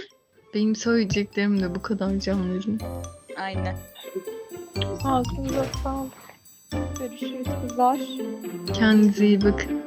Benim 0.53 0.75
söyleyeceklerim 0.75 1.61
de 1.61 1.75
bu 1.75 1.81
kadar 1.81 2.19
canlarım. 2.19 2.77
Aynen. 3.37 3.75
Ağzınıza 5.03 5.65
sağlık. 5.83 6.13
Görüşürüz 6.99 7.47
kızlar. 7.67 7.99
Kendinize 8.73 9.25
iyi 9.25 9.41
bakın. 9.41 9.81